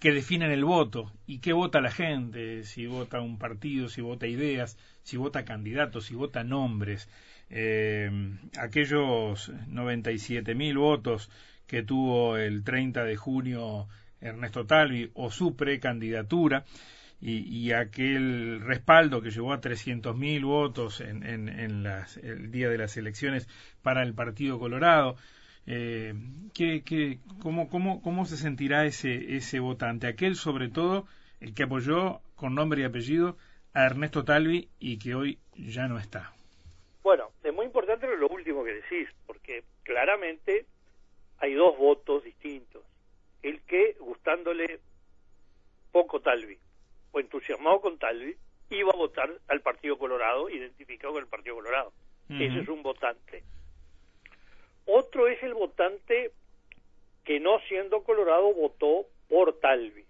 que 0.00 0.12
definen 0.12 0.50
el 0.50 0.64
voto 0.64 1.12
y 1.26 1.38
qué 1.38 1.52
vota 1.52 1.80
la 1.80 1.90
gente, 1.90 2.64
si 2.64 2.86
vota 2.86 3.20
un 3.20 3.38
partido, 3.38 3.88
si 3.88 4.00
vota 4.00 4.26
ideas, 4.26 4.78
si 5.02 5.16
vota 5.16 5.44
candidatos, 5.44 6.06
si 6.06 6.14
vota 6.14 6.44
nombres. 6.44 7.08
Eh, 7.50 8.10
aquellos 8.58 9.52
97 9.68 10.54
mil 10.54 10.78
votos 10.78 11.30
que 11.66 11.82
tuvo 11.82 12.36
el 12.36 12.64
30 12.64 13.04
de 13.04 13.16
junio 13.16 13.88
Ernesto 14.20 14.66
Talvi 14.66 15.10
o 15.14 15.30
su 15.30 15.56
precandidatura 15.56 16.64
y, 17.20 17.72
aquel 17.72 18.60
respaldo 18.60 19.22
que 19.22 19.30
llevó 19.30 19.54
a 19.54 19.60
300.000 19.60 20.44
votos 20.44 21.00
en, 21.00 21.24
en, 21.24 21.48
en 21.48 21.86
el 22.22 22.50
día 22.50 22.68
de 22.68 22.76
las 22.76 22.98
elecciones 22.98 23.48
para 23.82 24.02
el 24.02 24.12
Partido 24.12 24.58
Colorado. 24.58 25.16
Eh, 25.66 26.12
¿qué, 26.52 26.82
qué, 26.84 27.20
cómo, 27.42 27.70
cómo, 27.70 28.02
¿Cómo 28.02 28.26
se 28.26 28.36
sentirá 28.36 28.84
ese, 28.84 29.36
ese 29.36 29.58
votante? 29.58 30.06
Aquel, 30.06 30.36
sobre 30.36 30.68
todo, 30.68 31.06
el 31.40 31.54
que 31.54 31.62
apoyó 31.62 32.20
con 32.36 32.54
nombre 32.54 32.82
y 32.82 32.84
apellido 32.84 33.38
a 33.72 33.86
Ernesto 33.86 34.24
Talvi 34.24 34.68
y 34.78 34.98
que 34.98 35.14
hoy 35.14 35.38
ya 35.54 35.88
no 35.88 35.98
está. 35.98 36.32
Bueno, 37.02 37.30
es 37.42 37.54
muy 37.54 37.66
importante 37.66 38.06
lo 38.18 38.28
último 38.28 38.64
que 38.64 38.74
decís, 38.74 39.08
porque 39.26 39.64
claramente 39.82 40.66
hay 41.44 41.52
dos 41.52 41.76
votos 41.76 42.24
distintos. 42.24 42.82
El 43.42 43.60
que, 43.62 43.96
gustándole 44.00 44.80
poco 45.92 46.20
Talvi, 46.20 46.56
o 47.12 47.20
entusiasmado 47.20 47.82
con 47.82 47.98
Talvi, 47.98 48.34
iba 48.70 48.90
a 48.90 48.96
votar 48.96 49.30
al 49.48 49.60
Partido 49.60 49.98
Colorado, 49.98 50.48
identificado 50.48 51.12
con 51.12 51.22
el 51.22 51.28
Partido 51.28 51.56
Colorado. 51.56 51.92
Ese 52.30 52.60
es 52.60 52.68
un 52.68 52.82
votante. 52.82 53.44
Otro 54.86 55.28
es 55.28 55.42
el 55.42 55.52
votante 55.52 56.32
que 57.22 57.38
no 57.40 57.60
siendo 57.68 58.02
Colorado 58.02 58.52
votó 58.54 59.06
por 59.28 59.60
Talvi. 59.60 60.04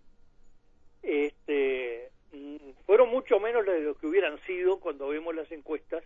este, 1.02 2.10
mm, 2.32 2.70
fueron 2.86 3.10
mucho 3.10 3.40
menos 3.40 3.66
de 3.66 3.80
lo 3.80 3.94
que 3.96 4.06
hubieran 4.06 4.38
sido 4.46 4.78
cuando 4.78 5.08
vemos 5.08 5.34
las 5.34 5.50
encuestas 5.50 6.04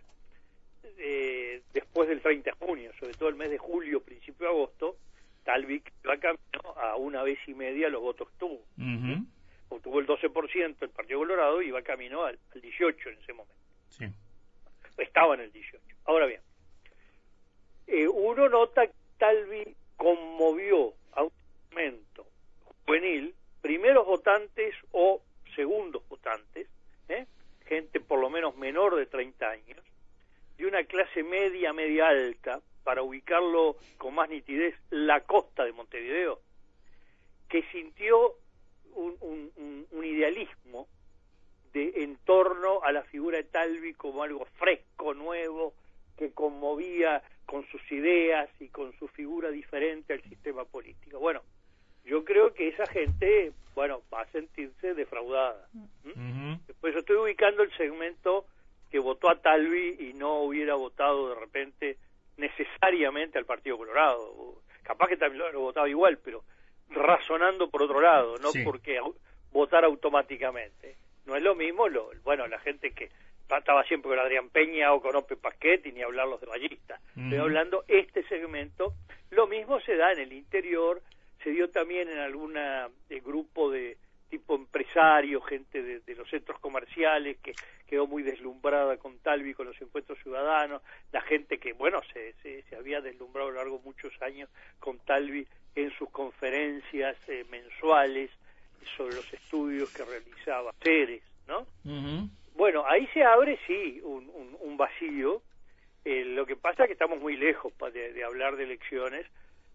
eh, 0.97 1.61
después 1.71 2.09
del 2.09 2.21
30 2.21 2.51
de 2.51 2.65
junio, 2.65 2.91
sobre 2.99 3.13
todo 3.13 3.29
el 3.29 3.35
mes 3.35 3.51
de 3.51 3.57
julio, 3.57 4.01
principio 4.01 4.47
de 4.47 4.53
agosto, 4.53 4.97
Talvik 5.43 5.91
va 6.07 6.17
camino 6.17 6.77
a 6.77 6.95
una 6.95 7.23
vez 7.23 7.39
y 7.47 7.53
media 7.53 7.89
los 7.89 8.01
votos 8.01 8.29
que 8.29 8.37
tuvo. 8.37 8.65
Obtuvo 9.69 9.99
el 9.99 10.07
12% 10.07 10.75
el 10.81 10.89
Partido 10.89 11.19
Colorado 11.19 11.61
y 11.61 11.71
va 11.71 11.81
camino 11.81 12.23
al, 12.23 12.39
18 12.53 13.09
en 13.09 13.17
ese 13.19 13.33
momento. 13.33 13.55
Sí. 13.89 14.05
Estaba 14.97 15.35
en 15.35 15.41
el 15.41 15.51
18. 15.51 15.83
Ahora 16.05 16.25
bien, 16.25 16.41
eh, 17.87 18.07
uno 18.07 18.49
nota 18.49 18.87
que 18.87 18.93
Talvi 19.17 19.75
conmovió 19.95 20.93
a 21.13 21.23
un 21.23 21.31
momento 21.71 22.25
juvenil, 22.85 23.35
primeros 23.61 24.05
votantes 24.05 24.73
o 24.91 25.21
segundos 25.55 26.07
votantes, 26.07 26.67
¿eh? 27.07 27.27
gente 27.65 27.99
por 27.99 28.19
lo 28.19 28.29
menos 28.29 28.55
menor 28.57 28.95
de 28.95 29.05
30 29.05 29.49
años, 29.49 29.79
de 30.57 30.65
una 30.65 30.83
clase 30.85 31.21
media, 31.23 31.73
media 31.73 32.07
alta, 32.07 32.61
para 32.83 33.03
ubicarlo 33.03 33.77
con 33.97 34.15
más 34.15 34.29
nitidez, 34.29 34.75
la 34.89 35.21
costa 35.21 35.63
de 35.65 35.73
Montevideo, 35.73 36.39
que 37.47 37.63
sintió 37.71 38.35
un, 38.95 40.03
idealismo 40.03 40.87
de, 41.73 42.03
en 42.03 42.17
torno 42.25 42.81
a 42.83 42.91
la 42.91 43.03
figura 43.03 43.37
de 43.37 43.43
Talvi 43.43 43.93
como 43.93 44.23
algo 44.23 44.45
fresco, 44.57 45.13
nuevo, 45.13 45.73
que 46.17 46.31
conmovía 46.31 47.21
con 47.45 47.65
sus 47.67 47.81
ideas 47.91 48.49
y 48.59 48.67
con 48.69 48.97
su 48.99 49.07
figura 49.07 49.49
diferente 49.49 50.13
al 50.13 50.21
sistema 50.23 50.65
político. 50.65 51.19
Bueno, 51.19 51.41
yo 52.05 52.23
creo 52.25 52.53
que 52.53 52.67
esa 52.67 52.85
gente, 52.87 53.53
bueno, 53.75 54.01
va 54.13 54.21
a 54.21 54.31
sentirse 54.31 54.93
defraudada. 54.93 55.67
Después 56.67 56.93
yo 56.93 56.99
estoy 56.99 57.15
ubicando 57.17 57.63
el 57.63 57.75
segmento 57.77 58.45
que 58.89 58.99
votó 58.99 59.29
a 59.29 59.41
Talvi 59.41 59.97
y 59.99 60.13
no 60.13 60.41
hubiera 60.41 60.75
votado 60.75 61.29
de 61.29 61.35
repente 61.35 61.97
necesariamente 62.39 63.37
al 63.37 63.45
Partido 63.45 63.77
Colorado. 63.77 64.61
Capaz 64.83 65.07
que 65.07 65.17
también 65.17 65.51
lo 65.53 65.61
votaba 65.61 65.87
igual, 65.87 66.17
pero 66.23 66.43
razonando 66.89 67.69
por 67.69 67.83
otro 67.83 68.01
lado, 68.01 68.37
no 68.39 68.49
porque 68.63 68.99
votar 69.51 69.85
automáticamente. 69.85 70.95
No 71.25 71.35
es 71.35 71.43
lo 71.43 71.53
mismo, 71.53 71.87
lo, 71.87 72.09
bueno, 72.23 72.47
la 72.47 72.59
gente 72.59 72.91
que 72.91 73.09
estaba 73.55 73.83
siempre 73.83 74.09
con 74.09 74.19
Adrián 74.19 74.49
Peña 74.49 74.93
o 74.93 75.01
con 75.01 75.15
Ope 75.15 75.35
Pasquetti, 75.35 75.91
ni 75.91 76.01
hablar 76.01 76.27
los 76.27 76.41
de 76.41 76.47
Ballista. 76.47 76.99
Estoy 77.15 77.37
hablando 77.37 77.83
este 77.87 78.23
segmento. 78.23 78.93
Lo 79.31 79.47
mismo 79.47 79.79
se 79.81 79.95
da 79.95 80.11
en 80.11 80.19
el 80.19 80.33
interior, 80.33 81.01
se 81.43 81.51
dio 81.51 81.69
también 81.69 82.09
en 82.09 82.19
algún 82.19 82.55
eh, 82.57 82.89
grupo 83.23 83.69
de 83.69 83.97
tipo 84.29 84.55
empresario, 84.55 85.41
gente 85.41 85.81
de, 85.81 86.15
los 86.15 86.29
centros 86.29 86.59
comerciales 86.59 87.37
que 87.39 87.53
quedó 87.87 88.07
muy 88.07 88.23
deslumbrada 88.23 88.97
con 88.97 89.17
Talvi, 89.19 89.53
con 89.53 89.67
los 89.67 89.81
encuentros 89.81 90.19
ciudadanos, 90.19 90.81
la 91.11 91.21
gente 91.21 91.57
que, 91.57 91.73
bueno, 91.73 92.01
se, 92.13 92.33
se, 92.41 92.75
había 92.75 93.01
deslumbrado 93.01 93.49
a 93.49 93.51
lo 93.51 93.57
largo 93.57 93.77
de 93.77 93.83
muchos 93.83 94.13
años 94.21 94.49
con 94.79 94.99
Talvi 94.99 95.45
en 95.75 95.91
sus 95.97 96.09
conferencias 96.09 97.17
eh, 97.27 97.45
mensuales 97.49 98.29
sobre 98.95 99.15
los 99.15 99.33
estudios 99.33 99.91
que 99.91 100.05
realizaba 100.05 100.73
Ceres, 100.81 101.23
¿no? 101.47 101.65
Bueno, 102.55 102.83
ahí 102.85 103.07
se 103.13 103.23
abre, 103.23 103.57
sí, 103.65 104.01
un, 104.03 104.29
un, 104.59 104.77
vacío. 104.77 105.41
Eh, 106.05 106.25
lo 106.25 106.45
que 106.45 106.55
pasa 106.55 106.83
es 106.83 106.87
que 106.87 106.93
estamos 106.93 107.19
muy 107.19 107.35
lejos 107.35 107.73
de, 107.93 108.13
de 108.13 108.23
hablar 108.23 108.55
de 108.55 108.63
elecciones, 108.63 109.25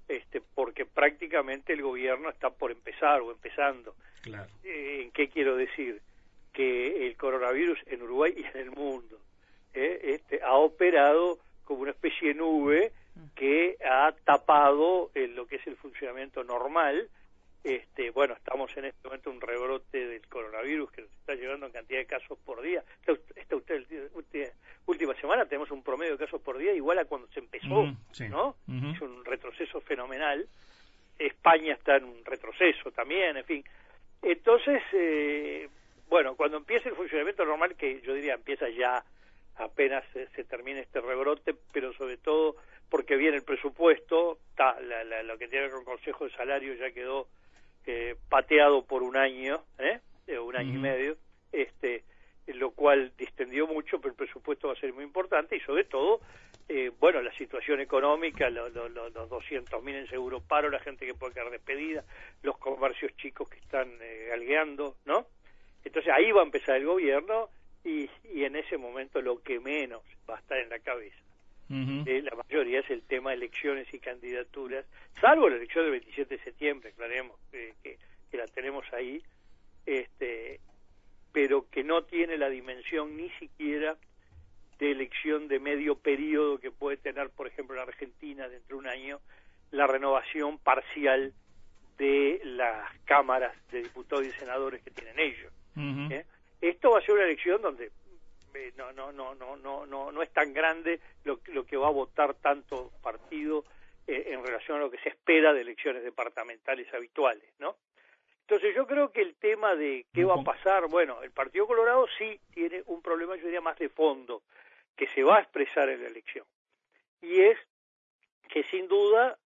este, 0.09 0.41
porque 0.55 0.85
prácticamente 0.85 1.73
el 1.73 1.83
gobierno 1.83 2.31
está 2.31 2.51
por 2.51 2.71
empezar 2.71 3.21
o 3.21 3.31
empezando. 3.31 3.95
Claro. 4.23 4.51
Eh, 4.63 5.11
¿Qué 5.13 5.29
quiero 5.29 5.57
decir? 5.57 6.01
Que 6.53 7.07
el 7.07 7.17
coronavirus 7.17 7.79
en 7.87 8.03
Uruguay 8.03 8.35
y 8.37 8.45
en 8.45 8.57
el 8.57 8.71
mundo 8.71 9.19
eh, 9.75 10.01
este, 10.15 10.41
ha 10.43 10.55
operado 10.55 11.39
como 11.65 11.83
una 11.83 11.91
especie 11.91 12.29
de 12.29 12.35
nube 12.35 12.93
que 13.35 13.77
ha 13.85 14.13
tapado 14.25 15.11
lo 15.15 15.47
que 15.47 15.57
es 15.57 15.67
el 15.67 15.77
funcionamiento 15.77 16.45
normal. 16.45 17.09
Este, 17.65 18.11
bueno, 18.11 18.35
estamos 18.35 18.77
en 18.77 18.85
este 18.85 19.09
momento 19.09 19.31
en 19.31 19.37
un 19.37 19.41
rebrote 19.41 20.07
del 20.07 20.27
coronavirus 20.29 20.93
que 20.93 21.01
nos 21.01 21.11
está 21.13 21.35
llevando 21.35 21.65
en 21.65 21.73
cantidad 21.73 21.99
de 21.99 22.05
casos 22.05 22.39
por 22.45 22.61
día. 22.61 22.85
Esta, 23.37 23.57
usted, 23.57 24.53
última 24.85 25.15
semana 25.15 25.47
tenemos 25.47 25.71
un 25.71 25.83
promedio 25.83 26.13
de 26.13 26.27
casos 26.27 26.43
por 26.43 26.59
día 26.59 26.75
igual 26.75 26.99
a 26.99 27.07
cuando 27.07 27.27
se 27.29 27.41
empezó, 27.41 27.87
¿no? 28.29 28.57
Es 28.69 29.01
un 29.01 29.25
retroceso 29.25 29.81
fenomenal. 29.81 30.47
España 31.19 31.73
está 31.73 31.97
en 31.97 32.05
un 32.05 32.23
retroceso 32.23 32.91
también, 32.93 33.39
en 33.39 33.45
fin. 33.47 33.65
Entonces, 34.21 34.83
eh, 34.93 35.67
bueno, 36.11 36.37
cuando 36.37 36.59
empiece 36.59 36.91
el 36.91 36.97
funcionamiento 36.97 37.47
normal, 37.47 37.77
que 37.77 38.03
yo 38.03 38.13
diría 38.13 38.35
empieza 38.35 38.69
ya 38.69 39.03
apenas 39.57 40.05
se, 40.13 40.45
termine 40.45 40.81
este 40.81 41.01
rebrote, 41.01 41.55
pero 41.73 41.95
sobre 41.95 42.19
todo 42.19 42.57
porque 42.91 43.17
viene 43.17 43.39
el 43.39 43.43
presupuesto, 43.43 44.39
lo 45.25 45.39
que 45.39 45.49
tiene 45.49 45.71
con 45.71 45.85
Consejo 45.85 46.25
de 46.27 46.33
Salario 46.33 46.75
ya 46.75 46.91
quedó 46.91 47.27
eh, 47.87 48.17
pateado 48.29 48.85
por 48.85 49.03
un 49.03 49.17
año, 49.17 49.63
¿eh? 49.79 50.01
un 50.39 50.57
año 50.57 50.75
y 50.75 50.79
medio, 50.79 51.17
este, 51.53 52.05
lo 52.47 52.71
cual 52.73 53.13
distendió 53.17 53.67
mucho, 53.67 53.99
pero 53.99 54.11
el 54.11 54.17
presupuesto 54.17 54.69
va 54.69 54.75
a 54.75 54.81
ser 54.81 54.93
muy 54.93 55.05
importante 55.05 55.57
y 55.57 55.61
sobre 55.61 55.85
todo, 55.85 56.21
eh, 56.69 56.91
bueno, 56.99 57.23
la 57.23 57.33
situación 57.37 57.81
económica, 57.81 58.51
los 58.51 58.73
200.000 58.73 59.95
en 59.95 60.09
seguro 60.09 60.41
paro, 60.41 60.71
la 60.71 60.81
gente 60.81 61.07
que 61.07 61.15
puede 61.15 61.35
quedar 61.35 61.51
despedida, 61.51 62.05
los 62.43 62.59
comercios 62.59 63.15
chicos 63.17 63.49
que 63.49 63.59
están 63.59 63.91
eh, 64.01 64.27
galgueando, 64.31 64.97
¿no? 65.05 65.27
Entonces 65.85 66.13
ahí 66.15 66.33
va 66.33 66.41
a 66.41 66.45
empezar 66.45 66.77
el 66.77 66.87
gobierno 66.87 67.49
y, 67.85 68.09
y 68.33 68.45
en 68.45 68.57
ese 68.57 68.79
momento 68.79 69.21
lo 69.21 69.43
que 69.43 69.61
menos 69.61 70.03
va 70.29 70.37
a 70.37 70.41
estar 70.41 70.59
en 70.59 70.71
la 70.71 70.79
cabeza 70.79 71.17
eh, 71.71 72.23
la 72.23 72.35
mayoría 72.37 72.81
es 72.81 72.91
el 72.91 73.03
tema 73.03 73.31
de 73.31 73.37
elecciones 73.37 73.93
y 73.93 73.99
candidaturas, 73.99 74.85
salvo 75.21 75.49
la 75.49 75.57
elección 75.57 75.85
del 75.85 75.93
27 75.93 76.37
de 76.37 76.45
septiembre, 76.45 76.91
aclaremos 76.91 77.39
que, 77.51 77.75
que, 77.83 77.99
la 78.37 78.47
tenemos 78.47 78.85
ahí, 78.93 79.23
este, 79.87 80.61
pero 81.33 81.71
que 81.71 81.85
no 81.85 82.03
tiene 82.03 82.37
la 82.37 82.49
dimensión 82.49 83.17
ni 83.17 83.31
siquiera 83.39 83.97
de 84.79 84.91
elección 84.91 85.47
de 85.47 85.61
medio 85.61 85.97
periodo 85.97 86.59
que 86.59 86.71
puede 86.71 86.97
tener, 86.97 87.31
por 87.31 87.47
ejemplo, 87.47 87.77
la 87.77 87.83
Argentina 87.83 88.49
dentro 88.49 88.77
de 88.77 88.81
un 88.81 88.89
año, 88.89 89.21
la 89.71 89.87
renovación 89.87 90.59
parcial 90.59 91.33
de 91.99 92.41
las 92.45 92.93
cámaras 93.05 93.55
de 93.71 93.83
diputados 93.83 94.27
y 94.27 94.33
senadores 94.33 94.83
que 94.83 94.91
tienen 94.91 95.19
ellos. 95.19 95.53
¿eh? 96.11 96.25
Esto 96.61 96.91
va 96.91 96.99
a 96.99 97.03
ser 97.03 97.15
una 97.15 97.25
elección 97.25 97.63
donde 97.63 97.87
eh, 97.87 97.91
no, 98.77 98.93
no, 98.93 99.13
no, 99.13 99.35
no, 99.35 99.57
no, 99.57 99.87
no, 99.87 100.13
no 100.13 100.23
es 100.23 100.33
tan 100.33 100.53
grande 100.53 101.01
lo, 101.25 101.41
lo 101.47 101.65
que 101.65 101.77
va 101.77 101.89
a 101.89 101.93
votar 101.93 102.35
tanto 102.35 102.93
partido 103.03 103.65
eh, 104.07 104.25
en 104.29 104.45
relación 104.45 104.77
a 104.77 104.81
lo 104.81 104.91
que 104.91 104.99
se 104.99 105.09
espera 105.09 105.53
de 105.53 105.63
elecciones 105.63 106.03
departamentales 106.03 106.93
habituales, 106.93 107.49
¿no? 107.59 107.77
Entonces 108.43 108.75
yo 108.75 108.87
creo 108.87 109.11
que 109.11 109.23
el 109.23 109.35
tema 109.37 109.75
de 109.75 110.05
qué 110.13 110.25
va 110.25 110.35
a 110.35 110.45
pasar, 110.45 110.87
bueno, 110.89 111.23
el 111.23 111.31
Partido 111.31 111.67
Colorado 111.67 112.07
sí 112.19 112.39
tiene 112.53 112.83
un 112.87 113.01
problema, 113.01 113.37
yo 113.37 113.45
diría, 113.45 113.63
más 113.63 113.79
de 113.79 113.89
fondo, 113.89 114.43
que 114.95 115.09
se 115.09 115.23
va 115.23 115.39
a 115.39 115.41
expresar 115.41 115.89
en 115.89 116.03
la 116.03 116.09
elección. 116.09 116.45
Y 117.23 117.41
es 117.41 117.59
que 118.49 118.63
sin 118.65 118.87
duda 118.87 119.39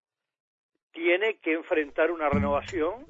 tiene 0.90 1.36
que 1.36 1.52
enfrentar 1.52 2.10
una 2.10 2.28
renovación 2.28 3.06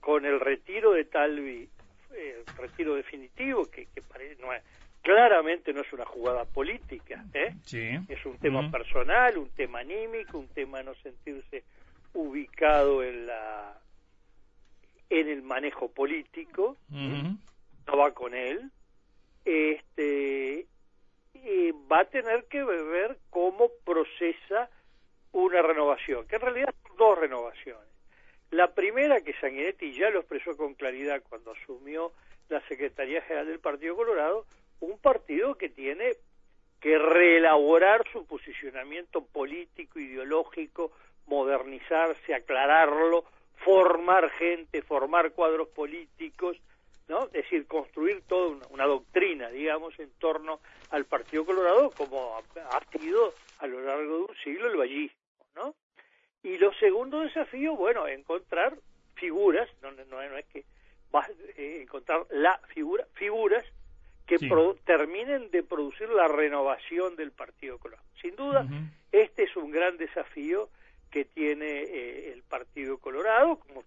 con 0.00 0.26
el 0.26 0.40
retiro 0.40 0.90
de 0.90 1.04
Talvi 1.04 1.68
eh, 2.14 2.44
retiro 2.56 2.94
definitivo, 2.94 3.64
que, 3.66 3.86
que 3.86 4.02
no 4.40 4.52
es, 4.52 4.62
claramente 5.02 5.72
no 5.72 5.80
es 5.80 5.92
una 5.92 6.04
jugada 6.04 6.44
política, 6.44 7.24
¿eh? 7.34 7.54
es 8.08 8.26
un 8.26 8.38
tema 8.38 8.70
personal, 8.70 9.38
un 9.38 9.50
tema 9.50 9.80
anímico, 9.80 10.38
un 10.38 10.48
tema 10.48 10.82
no 10.82 10.94
sentirse 10.96 11.64
ubicado 12.14 13.02
en 13.02 13.26
la 13.26 13.78
en 15.10 15.28
el 15.28 15.42
manejo 15.42 15.90
político, 15.90 16.76
no 16.90 17.96
va 17.96 18.12
con 18.12 18.34
él, 18.34 18.70
este 19.44 20.66
va 21.90 22.00
a 22.00 22.04
tener 22.04 22.44
que 22.44 22.62
ver 22.62 23.18
cómo 23.30 23.68
procesa 23.84 24.68
una 25.32 25.62
renovación, 25.62 26.26
que 26.26 26.36
en 26.36 26.42
realidad 26.42 26.74
son 26.86 26.96
dos 26.96 27.18
renovaciones. 27.18 27.87
La 28.50 28.74
primera, 28.74 29.20
que 29.20 29.34
Sanguinetti 29.34 29.92
ya 29.92 30.10
lo 30.10 30.20
expresó 30.20 30.56
con 30.56 30.74
claridad 30.74 31.22
cuando 31.28 31.52
asumió 31.52 32.12
la 32.48 32.60
Secretaría 32.68 33.20
General 33.22 33.46
del 33.46 33.60
Partido 33.60 33.94
Colorado, 33.94 34.46
un 34.80 34.98
partido 34.98 35.56
que 35.56 35.68
tiene 35.68 36.14
que 36.80 36.96
reelaborar 36.98 38.04
su 38.12 38.24
posicionamiento 38.24 39.24
político, 39.24 39.98
ideológico, 39.98 40.92
modernizarse, 41.26 42.34
aclararlo, 42.34 43.24
formar 43.56 44.30
gente, 44.30 44.82
formar 44.82 45.32
cuadros 45.32 45.68
políticos, 45.68 46.56
¿no? 47.08 47.24
Es 47.26 47.32
decir, 47.32 47.66
construir 47.66 48.22
toda 48.22 48.66
una, 48.70 48.86
doctrina, 48.86 49.48
digamos, 49.50 49.98
en 49.98 50.10
torno 50.18 50.60
al 50.90 51.04
Partido 51.04 51.44
Colorado, 51.44 51.90
como 51.90 52.38
ha, 52.38 52.98
sido 52.98 53.34
a 53.58 53.66
lo 53.66 53.80
largo 53.80 54.16
de 54.16 54.22
un 54.22 54.36
siglo 54.42 54.68
el 54.68 54.76
vallismo, 54.76 55.18
¿no? 55.54 55.74
Y 56.42 56.56
lo 56.58 56.72
segundo 56.74 57.20
desafío, 57.20 57.76
bueno, 57.76 58.06
encontrar 58.06 58.76
figuras, 59.14 59.68
no, 59.82 59.90
no, 59.90 60.04
no 60.04 60.38
es 60.38 60.46
que 60.46 60.64
eh, 61.56 61.80
encontrar 61.82 62.26
la 62.30 62.58
figura, 62.68 63.06
figuras 63.14 63.64
que 64.26 64.38
terminen 64.84 65.50
de 65.50 65.62
producir 65.62 66.08
la 66.10 66.28
renovación 66.28 67.16
del 67.16 67.32
Partido 67.32 67.78
Colorado. 67.78 68.06
Sin 68.20 68.36
duda, 68.36 68.66
este 69.10 69.44
es 69.44 69.56
un 69.56 69.70
gran 69.70 69.96
desafío 69.96 70.68
que 71.10 71.24
tiene 71.24 71.66
eh, 71.66 72.32
el 72.32 72.42
Partido 72.42 72.98
Colorado, 72.98 73.58
como 73.58 73.84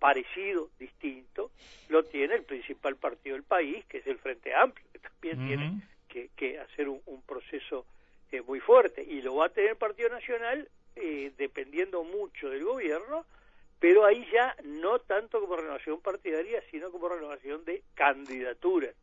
parecido, 0.00 0.68
distinto, 0.78 1.52
lo 1.88 2.02
tiene 2.04 2.34
el 2.34 2.42
principal 2.42 2.96
partido 2.96 3.34
del 3.34 3.44
país, 3.44 3.84
que 3.86 3.98
es 3.98 4.06
el 4.06 4.18
Frente 4.18 4.54
Amplio, 4.54 4.86
que 4.92 4.98
también 4.98 5.46
tiene 5.46 6.30
que, 6.36 6.58
hacer 6.58 6.88
un, 6.88 7.22
proceso 7.26 7.86
eh, 8.32 8.42
muy 8.42 8.60
fuerte, 8.60 9.02
y 9.02 9.22
lo 9.22 9.36
va 9.36 9.46
a 9.46 9.48
tener 9.48 9.70
el 9.70 9.76
Partido 9.76 10.08
Nacional 10.08 10.68
eh, 11.00 11.32
dependiendo 11.36 12.04
mucho 12.04 12.50
del 12.50 12.64
gobierno, 12.64 13.24
pero 13.78 14.04
ahí 14.04 14.26
ya 14.32 14.56
no 14.64 14.98
tanto 14.98 15.40
como 15.40 15.56
renovación 15.56 16.00
partidaria, 16.00 16.62
sino 16.70 16.90
como 16.90 17.08
renovación 17.08 17.64
de 17.64 17.82
candidaturas 17.94 18.94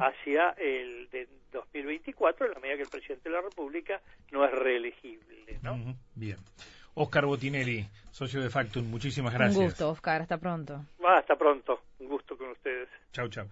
hacia 0.00 0.50
el 0.50 1.08
de 1.10 1.26
2024, 1.52 2.46
en 2.46 2.52
la 2.52 2.60
medida 2.60 2.76
que 2.76 2.82
el 2.82 2.88
presidente 2.88 3.28
de 3.28 3.34
la 3.34 3.42
República 3.42 4.00
no 4.30 4.44
es 4.44 4.52
reelegible. 4.52 5.58
¿no? 5.62 5.96
Bien. 6.14 6.36
Oscar 6.94 7.26
Botinelli, 7.26 7.86
socio 8.10 8.40
de 8.40 8.50
Factum, 8.50 8.84
muchísimas 8.84 9.32
gracias. 9.32 9.56
Un 9.56 9.64
gusto, 9.64 9.90
Oscar, 9.90 10.22
hasta 10.22 10.38
pronto. 10.38 10.84
hasta 11.06 11.36
pronto, 11.36 11.80
un 12.00 12.08
gusto 12.08 12.36
con 12.36 12.50
ustedes. 12.50 12.88
Chau, 13.12 13.28
chau. 13.28 13.48